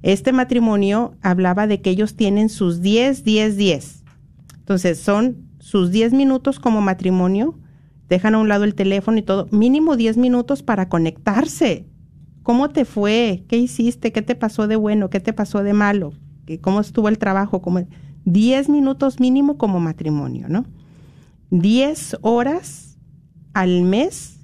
[0.02, 4.04] este matrimonio hablaba de que ellos tienen sus 10, 10, 10.
[4.58, 7.58] Entonces son sus 10 minutos como matrimonio,
[8.12, 11.86] dejan a un lado el teléfono y todo, mínimo 10 minutos para conectarse.
[12.42, 13.44] ¿Cómo te fue?
[13.48, 14.12] ¿Qué hiciste?
[14.12, 15.08] ¿Qué te pasó de bueno?
[15.08, 16.12] ¿Qué te pasó de malo?
[16.44, 17.62] ¿Qué- ¿Cómo estuvo el trabajo?
[17.62, 17.86] ¿Cómo?
[18.26, 20.66] 10 minutos mínimo como matrimonio, ¿no?
[21.50, 22.98] 10 horas
[23.54, 24.40] al mes,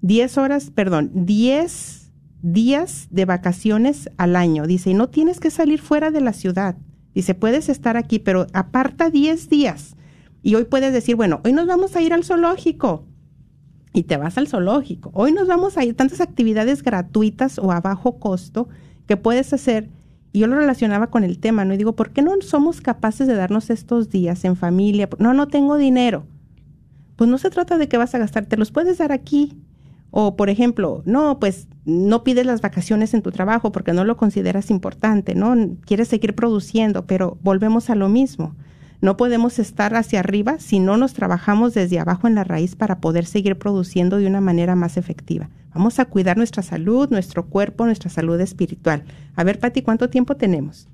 [0.00, 4.66] 10 horas, perdón, 10 días de vacaciones al año.
[4.66, 6.76] Dice, y no tienes que salir fuera de la ciudad.
[7.14, 9.96] Dice, puedes estar aquí, pero aparta 10 días.
[10.42, 13.04] Y hoy puedes decir, bueno, hoy nos vamos a ir al zoológico.
[13.92, 15.10] Y te vas al zoológico.
[15.14, 18.68] Hoy nos vamos a ir tantas actividades gratuitas o a bajo costo
[19.06, 19.88] que puedes hacer.
[20.32, 21.74] Y yo lo relacionaba con el tema, ¿no?
[21.74, 25.08] Y digo, ¿por qué no somos capaces de darnos estos días en familia?
[25.18, 26.26] No, no tengo dinero.
[27.16, 29.58] Pues no se trata de que vas a gastar, te los puedes dar aquí.
[30.10, 34.16] O, por ejemplo, no, pues no pides las vacaciones en tu trabajo porque no lo
[34.16, 35.54] consideras importante, ¿no?
[35.84, 38.54] Quieres seguir produciendo, pero volvemos a lo mismo.
[39.00, 43.00] No podemos estar hacia arriba si no nos trabajamos desde abajo en la raíz para
[43.00, 45.50] poder seguir produciendo de una manera más efectiva.
[45.74, 49.04] Vamos a cuidar nuestra salud, nuestro cuerpo, nuestra salud espiritual.
[49.36, 50.88] A ver, Pati, ¿cuánto tiempo tenemos?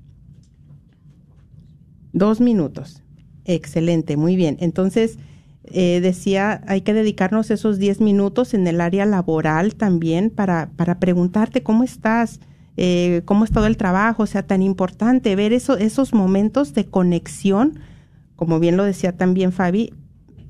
[2.12, 3.02] Dos minutos.
[3.44, 4.56] Excelente, muy bien.
[4.60, 5.18] Entonces,
[5.64, 10.98] eh, decía, hay que dedicarnos esos diez minutos en el área laboral también para, para
[10.98, 12.40] preguntarte cómo estás,
[12.76, 16.84] eh, cómo es todo el trabajo, o sea, tan importante ver eso, esos momentos de
[16.84, 17.78] conexión,
[18.44, 19.92] como bien lo decía también Fabi,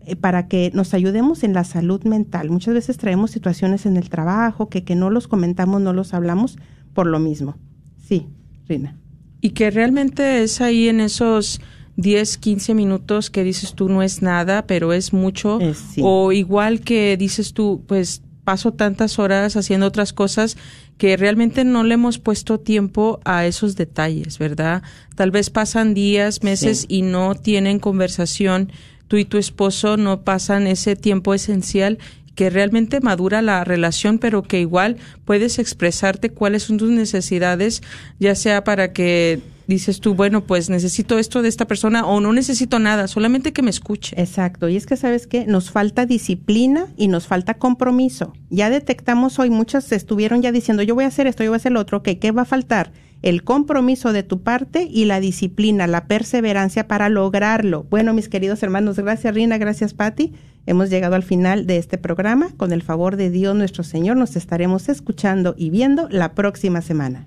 [0.06, 2.50] eh, para que nos ayudemos en la salud mental.
[2.50, 6.58] Muchas veces traemos situaciones en el trabajo que, que no los comentamos, no los hablamos
[6.92, 7.56] por lo mismo.
[7.96, 8.26] Sí,
[8.68, 8.98] Rina.
[9.40, 11.60] Y que realmente es ahí en esos
[11.96, 15.58] 10, 15 minutos que dices tú no es nada, pero es mucho.
[16.02, 20.56] O igual que dices tú, pues paso tantas horas haciendo otras cosas
[20.98, 24.82] que realmente no le hemos puesto tiempo a esos detalles, ¿verdad?
[25.16, 28.70] Tal vez pasan días, meses y no tienen conversación.
[29.08, 31.98] Tú y tu esposo no pasan ese tiempo esencial
[32.34, 37.82] que realmente madura la relación, pero que igual puedes expresarte cuáles son tus necesidades,
[38.18, 42.32] ya sea para que dices tú, bueno, pues necesito esto de esta persona o no
[42.32, 44.20] necesito nada, solamente que me escuche.
[44.20, 48.32] Exacto, y es que sabes que nos falta disciplina y nos falta compromiso.
[48.50, 51.58] Ya detectamos hoy, muchas estuvieron ya diciendo, yo voy a hacer esto, yo voy a
[51.58, 52.92] hacer lo otro, que ¿qué va a faltar?
[53.22, 57.86] El compromiso de tu parte y la disciplina, la perseverancia para lograrlo.
[57.88, 60.34] Bueno, mis queridos hermanos, gracias Rina, gracias Patti.
[60.66, 62.50] Hemos llegado al final de este programa.
[62.56, 67.26] Con el favor de Dios nuestro Señor, nos estaremos escuchando y viendo la próxima semana.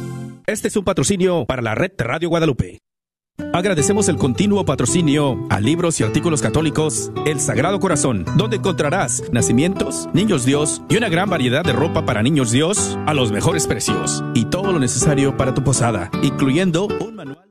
[0.51, 2.79] Este es un patrocinio para la red Radio Guadalupe.
[3.53, 10.09] Agradecemos el continuo patrocinio a libros y artículos católicos El Sagrado Corazón, donde encontrarás nacimientos,
[10.13, 14.25] niños Dios y una gran variedad de ropa para niños Dios a los mejores precios
[14.33, 17.50] y todo lo necesario para tu posada, incluyendo un manual.